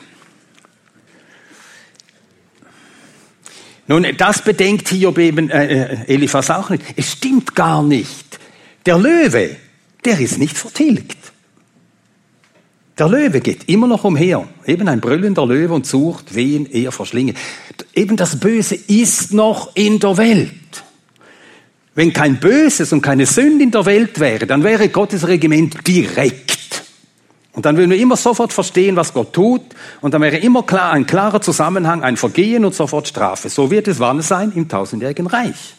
Nun, 3.89 4.07
das 4.17 4.43
bedenkt 4.43 4.91
Hiob 4.91 5.19
eben 5.19 5.51
äh, 5.51 6.05
äh, 6.05 6.15
Eliphas 6.15 6.51
auch 6.51 6.71
nicht. 6.71 6.85
Es 6.95 7.11
stimmt 7.11 7.57
gar 7.57 7.83
nicht. 7.83 8.39
Der 8.87 8.97
Löwe, 8.97 9.57
der 10.05 10.21
ist 10.21 10.39
nicht 10.39 10.57
vertilgt. 10.57 11.34
Der 12.97 13.09
Löwe 13.09 13.41
geht 13.41 13.69
immer 13.69 13.89
noch 13.89 14.05
umher, 14.05 14.47
eben 14.67 14.87
ein 14.89 15.01
brüllender 15.01 15.47
Löwe 15.47 15.75
und 15.75 15.87
sucht, 15.87 16.35
wen 16.35 16.67
er 16.67 16.93
verschlinge. 16.93 17.35
Eben 17.93 18.17
das 18.17 18.39
Böse 18.39 18.77
ist 18.77 19.33
noch 19.33 19.75
in 19.75 19.99
der 19.99 20.17
Welt. 20.17 20.53
Wenn 21.97 22.13
kein 22.13 22.39
Böses 22.39 22.93
und 22.93 23.03
keine 23.03 23.27
Sünde 23.27 23.65
in 23.65 23.71
der 23.71 23.87
Welt 23.87 24.21
wäre, 24.21 24.47
dann 24.47 24.63
wäre 24.63 24.89
Gottes 24.89 25.27
Regiment 25.27 25.87
direkt. 25.87 26.85
Und 27.53 27.67
dann 27.67 27.77
würden 27.77 27.91
wir 27.91 27.99
immer 27.99 28.17
sofort 28.17 28.53
verstehen, 28.53 28.97
was 28.97 29.13
Gott 29.13 29.33
tut. 29.33 29.63
Und 30.01 30.13
dann 30.13 30.21
wäre 30.21 30.39
immer 30.39 30.65
klar, 30.65 30.93
ein 30.93 31.07
klarer 31.07 31.41
Zusammenhang, 31.41 32.03
ein 32.03 32.17
Vergehen 32.17 32.65
und 32.65 32.75
sofort 32.75 33.07
Strafe. 33.07 33.49
So 33.49 33.71
wird 33.71 33.87
es 33.87 34.01
wann 34.01 34.23
sein? 34.23 34.53
Im 34.55 34.69
tausendjährigen 34.69 35.29
Reich. 35.29 35.75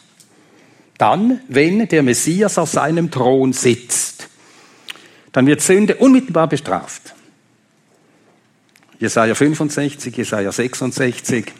Dann, 0.97 1.41
wenn 1.49 1.85
der 1.89 2.01
Messias 2.03 2.57
auf 2.57 2.69
seinem 2.69 3.11
Thron 3.11 3.51
sitzt, 3.51 4.29
dann 5.35 5.47
wird 5.47 5.59
Sünde 5.59 5.95
unmittelbar 5.95 6.47
bestraft. 6.47 7.13
Jesaja 8.99 9.35
65, 9.35 10.15
Jesaja 10.15 10.49
66. 10.49 11.51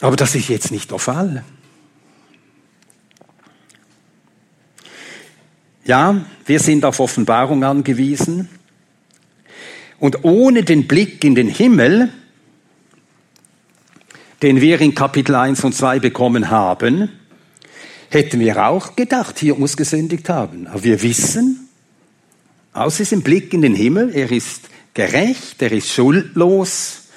Aber 0.00 0.16
das 0.16 0.34
ist 0.34 0.48
jetzt 0.48 0.72
nicht 0.72 0.90
der 0.90 0.98
Fall. 0.98 1.44
Ja, 5.84 6.24
wir 6.44 6.58
sind 6.58 6.84
auf 6.84 6.98
Offenbarung 6.98 7.62
angewiesen. 7.62 8.48
Und 10.00 10.24
ohne 10.24 10.64
den 10.64 10.88
Blick 10.88 11.22
in 11.22 11.36
den 11.36 11.48
Himmel, 11.48 12.12
den 14.42 14.60
wir 14.60 14.80
in 14.80 14.96
Kapitel 14.96 15.36
1 15.36 15.62
und 15.62 15.72
2 15.72 16.00
bekommen 16.00 16.50
haben, 16.50 17.17
hätten 18.10 18.40
wir 18.40 18.66
auch 18.66 18.96
gedacht, 18.96 19.38
hier 19.38 19.54
muss 19.54 19.76
gesündigt 19.76 20.28
haben. 20.28 20.66
Aber 20.66 20.82
wir 20.84 21.02
wissen, 21.02 21.68
aus 22.72 22.96
diesem 22.98 23.22
Blick 23.22 23.52
in 23.52 23.62
den 23.62 23.74
Himmel, 23.74 24.14
er 24.14 24.30
ist 24.30 24.68
gerecht, 24.94 25.60
er 25.62 25.72
ist 25.72 25.88
schuldlos, 25.88 27.08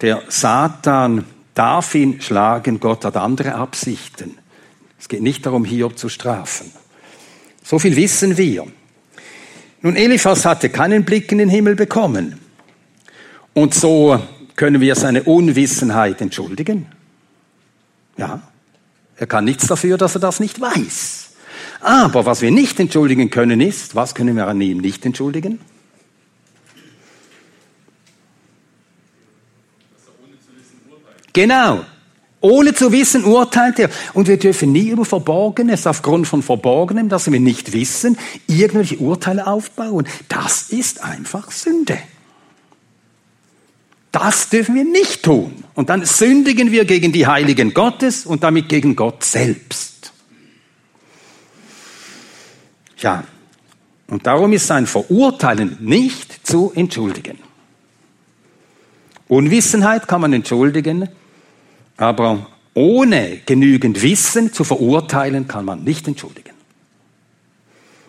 der 0.00 0.22
Satan 0.28 1.24
darf 1.54 1.94
ihn 1.94 2.20
schlagen, 2.20 2.80
Gott 2.80 3.04
hat 3.04 3.16
andere 3.16 3.54
Absichten. 3.54 4.38
Es 4.98 5.08
geht 5.08 5.22
nicht 5.22 5.46
darum, 5.46 5.64
Hiob 5.64 5.98
zu 5.98 6.08
strafen. 6.08 6.70
So 7.62 7.78
viel 7.78 7.96
wissen 7.96 8.36
wir. 8.36 8.66
Nun, 9.80 9.96
Eliphas 9.96 10.44
hatte 10.44 10.68
keinen 10.68 11.04
Blick 11.04 11.30
in 11.32 11.38
den 11.38 11.48
Himmel 11.48 11.74
bekommen. 11.74 12.38
Und 13.52 13.74
so 13.74 14.20
können 14.56 14.80
wir 14.80 14.94
seine 14.94 15.24
Unwissenheit 15.24 16.20
entschuldigen. 16.20 16.86
Ja, 18.16 18.42
er 19.22 19.28
kann 19.28 19.44
nichts 19.44 19.68
dafür, 19.68 19.98
dass 19.98 20.16
er 20.16 20.20
das 20.20 20.40
nicht 20.40 20.60
weiß. 20.60 21.30
Aber 21.80 22.26
was 22.26 22.42
wir 22.42 22.50
nicht 22.50 22.80
entschuldigen 22.80 23.30
können 23.30 23.60
ist, 23.60 23.94
was 23.94 24.16
können 24.16 24.34
wir 24.34 24.48
an 24.48 24.60
ihm 24.60 24.78
nicht 24.78 25.06
entschuldigen? 25.06 25.60
Genau. 31.32 31.84
Ohne 32.40 32.74
zu 32.74 32.90
wissen 32.90 33.22
urteilt 33.22 33.78
er. 33.78 33.90
Und 34.12 34.26
wir 34.26 34.40
dürfen 34.40 34.72
nie 34.72 34.88
über 34.88 35.04
Verborgenes, 35.04 35.86
aufgrund 35.86 36.26
von 36.26 36.42
Verborgenem, 36.42 37.08
das 37.08 37.30
wir 37.30 37.38
nicht 37.38 37.72
wissen, 37.72 38.18
irgendwelche 38.48 38.96
Urteile 38.96 39.46
aufbauen. 39.46 40.08
Das 40.28 40.70
ist 40.70 41.04
einfach 41.04 41.52
Sünde. 41.52 41.96
Das 44.12 44.50
dürfen 44.50 44.74
wir 44.74 44.84
nicht 44.84 45.22
tun. 45.22 45.64
Und 45.74 45.88
dann 45.88 46.04
sündigen 46.04 46.70
wir 46.70 46.84
gegen 46.84 47.12
die 47.12 47.26
Heiligen 47.26 47.72
Gottes 47.72 48.26
und 48.26 48.42
damit 48.42 48.68
gegen 48.68 48.94
Gott 48.94 49.24
selbst. 49.24 50.12
Ja, 52.98 53.24
und 54.06 54.26
darum 54.26 54.52
ist 54.52 54.66
sein 54.66 54.86
Verurteilen 54.86 55.78
nicht 55.80 56.46
zu 56.46 56.70
entschuldigen. 56.74 57.38
Unwissenheit 59.28 60.06
kann 60.06 60.20
man 60.20 60.34
entschuldigen, 60.34 61.08
aber 61.96 62.46
ohne 62.74 63.38
genügend 63.46 64.02
Wissen 64.02 64.52
zu 64.52 64.64
verurteilen, 64.64 65.48
kann 65.48 65.64
man 65.64 65.84
nicht 65.84 66.06
entschuldigen. 66.06 66.52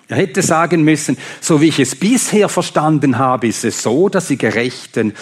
Er 0.10 0.18
hätte 0.18 0.42
sagen 0.42 0.84
müssen, 0.84 1.18
so 1.40 1.62
wie 1.62 1.70
ich 1.70 1.80
es 1.80 1.96
bisher 1.96 2.50
verstanden 2.50 3.18
habe, 3.18 3.48
ist 3.48 3.64
es 3.64 3.82
so, 3.82 4.10
dass 4.10 4.28
die 4.28 4.38
Gerechten, 4.38 5.14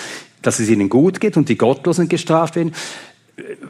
dass 0.41 0.59
es 0.59 0.69
ihnen 0.69 0.89
gut 0.89 1.19
geht 1.19 1.37
und 1.37 1.49
die 1.49 1.57
Gottlosen 1.57 2.09
gestraft 2.09 2.55
werden. 2.55 2.73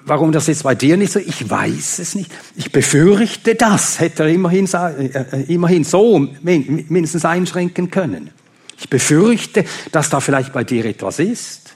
Warum 0.06 0.32
das 0.32 0.48
jetzt 0.48 0.64
bei 0.64 0.76
dir 0.76 0.98
nicht 0.98 1.14
so? 1.14 1.20
Ich 1.20 1.50
weiß 1.50 2.00
es 2.00 2.16
nicht. 2.16 2.32
Ich 2.56 2.72
befürchte 2.72 3.56
das, 3.56 4.00
hätte 4.00 4.24
er 4.24 4.30
immerhin, 4.30 4.68
äh, 4.74 5.44
immerhin 5.48 5.84
so 5.84 6.20
mindestens 6.42 7.26
einschränken 7.26 7.92
können. 7.92 8.32
Ich 8.78 8.90
befürchte, 8.90 9.64
dass 9.92 10.10
da 10.10 10.20
vielleicht 10.20 10.54
bei 10.54 10.64
dir 10.64 10.86
etwas 10.86 11.20
ist. 11.20 11.76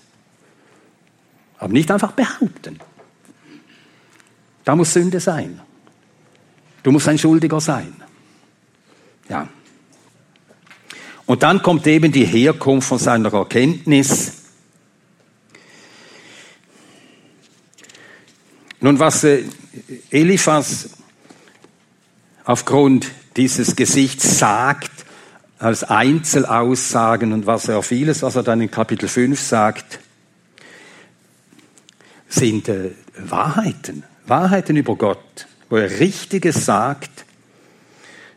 Aber 1.58 1.72
nicht 1.72 1.89
einfach 1.91 2.12
behaupten. 2.14 2.80
Da 4.64 4.76
muss 4.76 4.91
Sünde 4.91 5.20
sein. 5.20 5.62
Du 6.84 6.91
musst 6.91 7.08
ein 7.08 7.18
Schuldiger 7.18 7.62
sein. 7.62 7.93
Ja. 9.30 9.48
Und 11.26 11.43
dann 11.43 11.62
kommt 11.62 11.88
eben 11.88 12.12
die 12.12 12.26
Herkunft 12.26 12.88
von 12.88 13.00
seiner 13.00 13.34
Erkenntnis. 13.34 14.35
Nun, 18.82 19.00
was 19.00 19.24
äh, 19.24 19.44
Eliphas 20.12 20.90
aufgrund 22.44 23.08
dieses 23.36 23.76
Gesichts 23.76 24.40
sagt, 24.40 24.92
als 25.58 25.84
Einzelaussagen 25.84 27.34
und 27.34 27.46
was 27.46 27.68
er 27.68 27.82
vieles, 27.82 28.22
was 28.22 28.36
er 28.36 28.44
dann 28.44 28.62
in 28.62 28.70
Kapitel 28.70 29.08
5 29.08 29.40
sagt, 29.40 30.00
sind 32.28 32.68
äh, 32.68 32.92
Wahrheiten. 33.18 34.04
Wahrheiten 34.28 34.76
über 34.76 34.96
Gott, 34.96 35.48
wo 35.70 35.78
er 35.78 36.00
Richtiges 36.00 36.66
sagt 36.66 37.26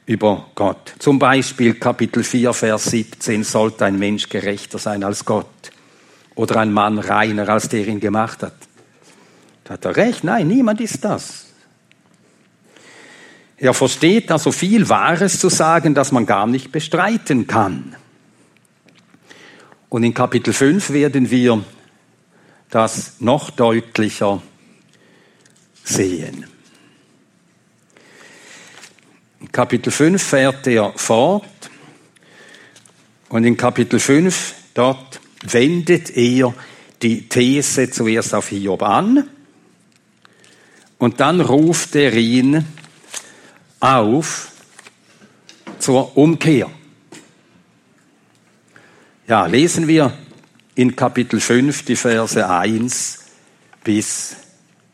über 0.06 0.46
Gott. 0.54 0.94
Zum 0.98 1.18
Beispiel 1.18 1.74
Kapitel 1.74 2.24
4, 2.24 2.54
Vers 2.54 2.84
17, 2.84 3.44
sollte 3.44 3.84
ein 3.84 3.98
Mensch 3.98 4.28
gerechter 4.28 4.78
sein 4.78 5.04
als 5.04 5.24
Gott 5.24 5.46
oder 6.34 6.60
ein 6.60 6.72
Mann 6.72 6.98
reiner, 6.98 7.48
als 7.48 7.68
der 7.68 7.86
ihn 7.86 8.00
gemacht 8.00 8.42
hat. 8.42 8.54
Hat 9.68 9.84
er 9.84 9.96
recht. 9.96 10.24
Nein, 10.24 10.48
niemand 10.48 10.80
ist 10.80 11.04
das. 11.04 11.46
Er 13.58 13.74
versteht 13.74 14.30
da 14.30 14.38
so 14.38 14.52
viel 14.52 14.88
Wahres 14.88 15.40
zu 15.40 15.48
sagen, 15.48 15.94
dass 15.94 16.12
man 16.12 16.26
gar 16.26 16.46
nicht 16.46 16.70
bestreiten 16.72 17.46
kann. 17.46 17.96
Und 19.88 20.04
in 20.04 20.14
Kapitel 20.14 20.52
5 20.52 20.90
werden 20.90 21.30
wir 21.30 21.64
das 22.70 23.14
noch 23.20 23.50
deutlicher 23.50 24.42
sehen. 25.82 26.46
In 29.40 29.50
Kapitel 29.50 29.90
5 29.90 30.22
fährt 30.22 30.66
er 30.66 30.92
fort 30.96 31.70
und 33.28 33.44
in 33.44 33.56
Kapitel 33.56 33.98
5 33.98 34.54
dort 34.74 35.20
wendet 35.42 36.16
er 36.16 36.54
die 37.02 37.28
These 37.28 37.90
zuerst 37.90 38.34
auf 38.34 38.48
Hiob 38.48 38.82
an 38.82 39.28
und 40.98 41.20
dann 41.20 41.40
ruft 41.40 41.94
er 41.96 42.12
ihn 42.14 42.64
auf 43.80 44.52
zur 45.78 46.16
Umkehr. 46.16 46.70
Ja, 49.26 49.46
lesen 49.46 49.86
wir 49.86 50.12
in 50.74 50.96
Kapitel 50.96 51.40
5 51.40 51.84
die 51.84 51.96
Verse 51.96 52.48
1 52.48 53.18
bis 53.84 54.36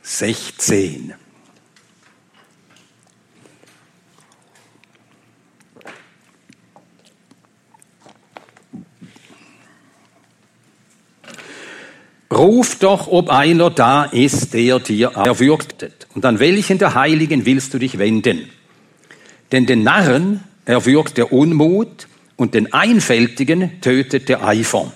16. 0.03 1.15
Ruf 12.37 12.77
doch, 12.81 13.07
ob 13.07 13.31
einer 13.31 13.71
da 13.71 14.05
ist, 14.05 14.55
der 14.55 14.81
dir 14.81 15.13
erwürgtet. 15.15 16.09
Und 16.15 16.25
an 16.25 16.41
welchen 16.41 16.79
der 16.79 16.95
Heiligen 16.95 17.47
willst 17.47 17.75
du 17.75 17.79
dich 17.79 17.99
wenden? 17.99 18.49
Denn 19.53 19.67
den 19.67 19.85
Narren 19.85 20.43
erwürgt 20.65 21.17
der 21.17 21.33
Unmut 21.33 22.09
und 22.37 22.55
den 22.55 22.73
Einfältigen 22.73 23.81
tötet 23.81 24.29
der 24.29 24.45
Eifer. 24.45 24.93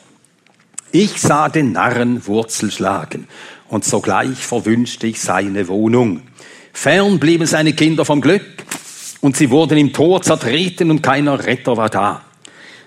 Ich 0.91 1.21
sah 1.21 1.49
den 1.49 1.73
Narren 1.73 2.27
Wurzel 2.27 2.73
schlagen 2.73 3.29
und 3.69 3.85
sogleich 3.85 4.39
verwünschte 4.39 5.07
ich 5.07 5.21
seine 5.21 5.69
Wohnung. 5.69 6.23
Fern 6.73 7.21
blieben 7.21 7.47
seine 7.47 7.73
Kinder 7.73 8.05
vom 8.05 8.21
Glück 8.21 8.43
und 9.21 9.37
sie 9.37 9.51
wurden 9.51 9.79
im 9.79 9.93
Tor 9.93 10.23
zertreten 10.23 10.91
und 10.91 11.03
keiner 11.03 11.45
Retter 11.45 11.77
war 11.77 11.91
da. 11.91 12.23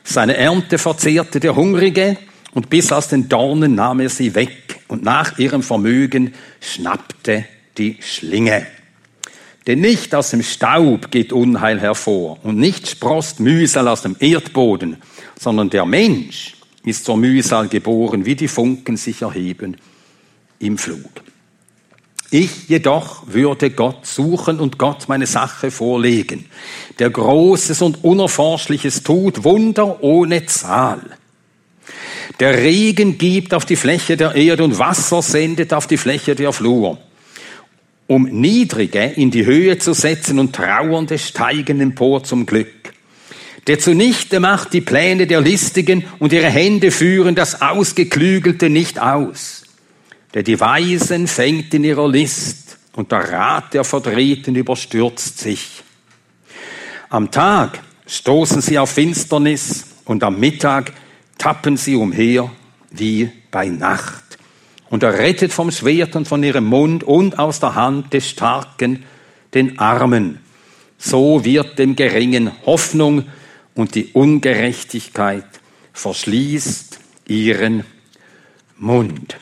Seine 0.04 0.36
Ernte 0.36 0.78
verzehrte 0.78 1.40
der 1.40 1.56
Hungrige 1.56 2.18
und 2.54 2.70
bis 2.70 2.92
aus 2.92 3.08
den 3.08 3.30
Dornen 3.30 3.76
nahm 3.76 4.00
er 4.00 4.10
sie 4.10 4.36
weg 4.36 4.82
und 4.88 5.04
nach 5.04 5.38
ihrem 5.40 5.64
Vermögen 5.64 6.34
schnappte 6.60 7.46
die 7.78 7.98
Schlinge. 8.02 8.68
Denn 9.68 9.80
nicht 9.80 10.14
aus 10.16 10.32
dem 10.32 10.42
Staub 10.42 11.12
geht 11.12 11.32
Unheil 11.32 11.80
hervor 11.80 12.40
und 12.44 12.58
nicht 12.58 12.90
sprost 12.90 13.40
Mühsal 13.40 13.88
aus 13.88 14.02
dem 14.02 14.16
Erdboden, 14.20 14.98
sondern 15.40 15.70
der 15.70 15.86
Mensch 15.86 16.56
ist 16.84 17.06
zur 17.06 17.18
Mühsal 17.18 17.68
geboren, 17.68 18.26
wie 18.26 18.36
die 18.36 18.48
Funken 18.48 18.98
sich 18.98 19.22
erheben 19.22 19.78
im 20.60 20.78
Flug. 20.78 21.12
Ich 22.32 22.70
jedoch 22.70 23.24
würde 23.28 23.70
Gott 23.70 24.06
suchen 24.06 24.60
und 24.60 24.78
Gott 24.78 25.10
meine 25.10 25.28
Sache 25.28 25.70
vorlegen, 25.70 26.46
der 26.98 27.10
Großes 27.10 27.82
und 27.82 28.04
Unerforschliches 28.04 29.04
tut, 29.04 29.44
Wunder 29.44 30.02
ohne 30.02 30.46
Zahl 30.46 31.02
der 32.40 32.58
Regen 32.58 33.18
gibt 33.18 33.54
auf 33.54 33.66
die 33.66 33.76
Fläche 33.76 34.18
der 34.18 34.36
Erde 34.36 34.64
und 34.64 34.80
Wasser 34.80 35.22
sendet 35.22 35.74
auf 35.74 35.88
die 35.88 35.98
Fläche 35.98 36.36
der 36.36 36.54
Flur. 36.54 36.98
Um 38.08 38.24
Niedrige 38.24 39.04
in 39.04 39.32
die 39.32 39.46
Höhe 39.46 39.78
zu 39.78 39.94
setzen 39.94 40.40
und 40.40 40.56
Trauernde 40.56 41.18
steigen 41.18 41.80
empor 41.80 42.24
zum 42.24 42.46
Glück. 42.46 42.94
Der 43.68 43.80
zunichte 43.80 44.40
macht 44.40 44.74
die 44.74 44.82
Pläne 44.82 45.28
der 45.28 45.40
Listigen 45.40 46.04
und 46.20 46.34
ihre 46.34 46.50
Hände 46.50 46.90
führen 46.92 47.36
das 47.36 47.62
Ausgeklügelte 47.62 48.70
nicht 48.70 49.00
aus. 49.00 49.64
Der 50.34 50.44
die 50.44 50.60
Weisen 50.60 51.28
fängt 51.28 51.74
in 51.74 51.84
ihrer 51.84 52.10
List 52.10 52.80
und 52.94 53.12
der 53.12 53.32
Rat 53.32 53.74
der 53.74 53.84
Verdrehten 53.84 54.56
überstürzt 54.56 55.38
sich. 55.40 55.84
Am 57.10 57.30
Tag 57.30 57.80
stoßen 58.08 58.62
sie 58.62 58.80
auf 58.80 58.90
Finsternis 58.90 59.86
und 60.06 60.24
am 60.24 60.40
Mittag 60.40 60.94
tappen 61.42 61.76
sie 61.76 61.96
umher 61.96 62.52
wie 62.92 63.32
bei 63.50 63.68
Nacht. 63.68 64.38
Und 64.92 65.02
er 65.02 65.18
rettet 65.18 65.52
vom 65.52 65.72
Schwert 65.72 66.16
und 66.16 66.28
von 66.28 66.44
ihrem 66.44 66.66
Mund 66.66 67.04
und 67.04 67.40
aus 67.40 67.60
der 67.60 67.74
Hand 67.74 68.14
des 68.14 68.30
Starken 68.30 69.04
den 69.56 69.80
Armen. 69.80 70.38
So 71.00 71.44
wird 71.44 71.80
dem 71.80 71.96
Geringen 71.96 72.52
Hoffnung 72.68 73.26
und 73.74 73.96
die 73.96 74.12
Ungerechtigkeit 74.14 75.48
verschließt 75.94 77.00
ihren 77.28 77.86
Mund. 78.78 79.36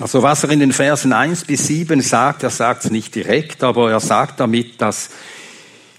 Also 0.00 0.22
was 0.22 0.44
er 0.44 0.50
in 0.50 0.60
den 0.60 0.72
Versen 0.72 1.12
1 1.12 1.46
bis 1.46 1.66
7 1.66 2.02
sagt, 2.02 2.44
er 2.44 2.50
sagt 2.50 2.84
es 2.84 2.90
nicht 2.92 3.16
direkt, 3.16 3.64
aber 3.64 3.90
er 3.90 4.00
sagt 4.00 4.38
damit, 4.38 4.80
dass 4.80 5.10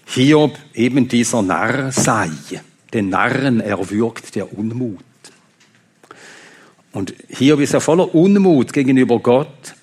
Hiob 0.06 0.58
eben 0.74 1.10
dieser 1.10 1.42
Narr 1.42 1.92
sei. 1.92 2.30
Den 2.94 3.10
Narren 3.10 3.60
erwürgt 3.60 4.36
der 4.36 4.58
Unmut. 4.58 5.04
Und 6.92 7.14
hier 7.28 7.60
ist 7.60 7.74
er 7.74 7.82
voller 7.82 8.16
Unmut 8.16 8.72
gegenüber 8.72 9.20
Gott. 9.20 9.76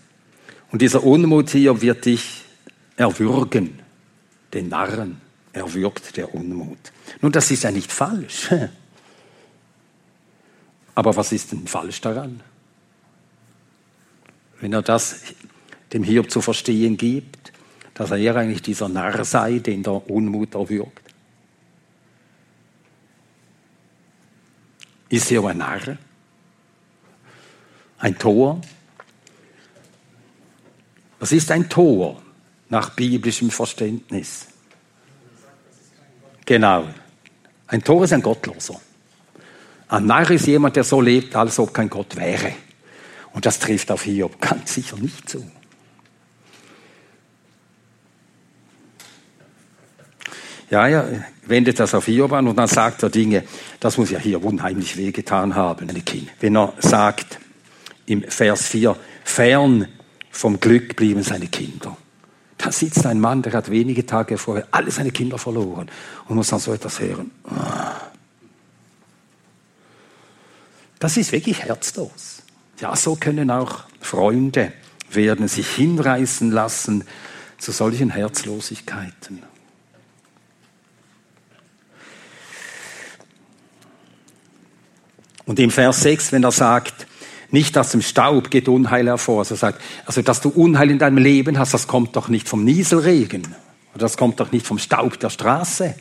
Und 0.70 0.80
dieser 0.80 1.04
Unmut 1.04 1.50
hier 1.50 1.82
wird 1.82 2.06
dich 2.06 2.44
erwürgen. 2.96 3.80
Den 4.54 4.68
Narren 4.68 5.20
erwürgt 5.52 6.16
der 6.16 6.34
Unmut. 6.34 6.78
Nun, 7.20 7.32
das 7.32 7.50
ist 7.50 7.64
ja 7.64 7.70
nicht 7.70 7.92
falsch. 7.92 8.48
Aber 10.94 11.16
was 11.16 11.32
ist 11.32 11.52
denn 11.52 11.66
falsch 11.66 12.00
daran? 12.00 12.40
Wenn 14.60 14.72
er 14.72 14.82
das 14.82 15.22
dem 15.92 16.04
Hiob 16.04 16.30
zu 16.30 16.40
verstehen 16.40 16.96
gibt, 16.96 17.52
dass 17.94 18.10
er 18.10 18.36
eigentlich 18.36 18.62
dieser 18.62 18.88
Narr 18.88 19.24
sei, 19.24 19.58
den 19.58 19.82
der 19.82 20.10
Unmut 20.10 20.54
erwürgt. 20.54 21.01
Ist 25.12 25.30
er 25.30 25.44
ein 25.44 25.58
Narr? 25.58 25.98
Ein 27.98 28.18
Tor? 28.18 28.62
Was 31.20 31.32
ist 31.32 31.50
ein 31.50 31.68
Tor 31.68 32.22
nach 32.70 32.88
biblischem 32.96 33.50
Verständnis? 33.50 34.46
Genau. 36.46 36.86
Ein 37.66 37.84
Tor 37.84 38.04
ist 38.04 38.14
ein 38.14 38.22
Gottloser. 38.22 38.80
Ein 39.88 40.06
Narr 40.06 40.30
ist 40.30 40.46
jemand, 40.46 40.76
der 40.76 40.84
so 40.84 41.02
lebt, 41.02 41.36
als 41.36 41.58
ob 41.58 41.74
kein 41.74 41.90
Gott 41.90 42.16
wäre. 42.16 42.54
Und 43.34 43.44
das 43.44 43.58
trifft 43.58 43.90
auf 43.90 44.04
Hiob 44.04 44.40
ganz 44.40 44.72
sicher 44.72 44.96
nicht 44.96 45.28
zu. 45.28 45.44
Ja, 50.72 50.88
er 50.88 51.24
wendet 51.44 51.78
das 51.78 51.94
auf 51.94 52.06
Hiob 52.06 52.32
an 52.32 52.48
und 52.48 52.56
dann 52.56 52.66
sagt 52.66 53.02
er 53.02 53.10
Dinge, 53.10 53.44
das 53.78 53.98
muss 53.98 54.10
ja 54.10 54.18
hier 54.18 54.42
unheimlich 54.42 54.96
wehgetan 54.96 55.54
haben, 55.54 55.86
wenn 56.40 56.56
er 56.56 56.72
sagt 56.78 57.38
im 58.06 58.22
Vers 58.22 58.68
4, 58.68 58.96
fern 59.22 59.86
vom 60.30 60.60
Glück 60.60 60.96
blieben 60.96 61.22
seine 61.22 61.48
Kinder. 61.48 61.94
Da 62.56 62.72
sitzt 62.72 63.04
ein 63.04 63.20
Mann, 63.20 63.42
der 63.42 63.52
hat 63.52 63.70
wenige 63.70 64.06
Tage 64.06 64.38
vorher 64.38 64.66
alle 64.70 64.90
seine 64.90 65.10
Kinder 65.10 65.36
verloren 65.36 65.90
und 66.26 66.36
muss 66.36 66.48
dann 66.48 66.58
so 66.58 66.72
etwas 66.72 67.00
hören. 67.00 67.30
Das 70.98 71.18
ist 71.18 71.32
wirklich 71.32 71.64
herzlos. 71.64 72.44
Ja, 72.80 72.96
so 72.96 73.16
können 73.16 73.50
auch 73.50 73.84
Freunde 74.00 74.72
werden 75.10 75.48
sich 75.48 75.68
hinreißen 75.68 76.50
lassen 76.50 77.04
zu 77.58 77.72
solchen 77.72 78.08
Herzlosigkeiten. 78.08 79.42
Und 85.46 85.58
im 85.58 85.70
Vers 85.70 86.02
6, 86.02 86.32
wenn 86.32 86.44
er 86.44 86.52
sagt, 86.52 87.06
nicht 87.50 87.76
aus 87.76 87.90
dem 87.90 88.00
Staub 88.00 88.50
geht 88.50 88.68
Unheil 88.68 89.06
hervor, 89.06 89.40
also 89.40 89.54
sagt, 89.54 89.80
also 90.06 90.22
dass 90.22 90.40
du 90.40 90.48
Unheil 90.48 90.90
in 90.90 90.98
deinem 90.98 91.18
Leben 91.18 91.58
hast, 91.58 91.74
das 91.74 91.86
kommt 91.86 92.16
doch 92.16 92.28
nicht 92.28 92.48
vom 92.48 92.64
Nieselregen 92.64 93.42
oder 93.94 94.00
das 94.00 94.16
kommt 94.16 94.40
doch 94.40 94.52
nicht 94.52 94.66
vom 94.66 94.78
Staub 94.78 95.18
der 95.20 95.30
Straße. 95.30 95.94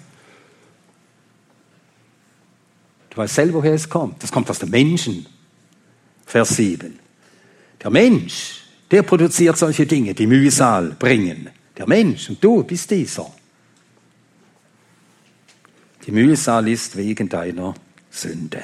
Du 3.10 3.18
weißt 3.18 3.36
selber, 3.36 3.56
woher 3.56 3.74
es 3.74 3.90
kommt. 3.90 4.24
Das 4.24 4.32
kommt 4.32 4.50
aus 4.50 4.60
dem 4.60 4.70
Menschen. 4.70 5.26
Vers 6.26 6.56
7. 6.56 6.98
Der 7.84 7.90
Mensch, 7.90 8.64
der 8.90 9.04
produziert 9.04 9.58
solche 9.58 9.86
Dinge, 9.86 10.14
die 10.14 10.28
Mühsal 10.28 10.96
bringen. 10.98 11.50
Der 11.78 11.88
Mensch 11.88 12.30
und 12.30 12.42
du 12.42 12.64
bist 12.64 12.90
dieser. 12.90 13.30
Die 16.06 16.12
Mühsal 16.12 16.70
ist 16.70 16.96
wegen 16.96 17.28
deiner 17.28 17.74
Sünde. 18.10 18.64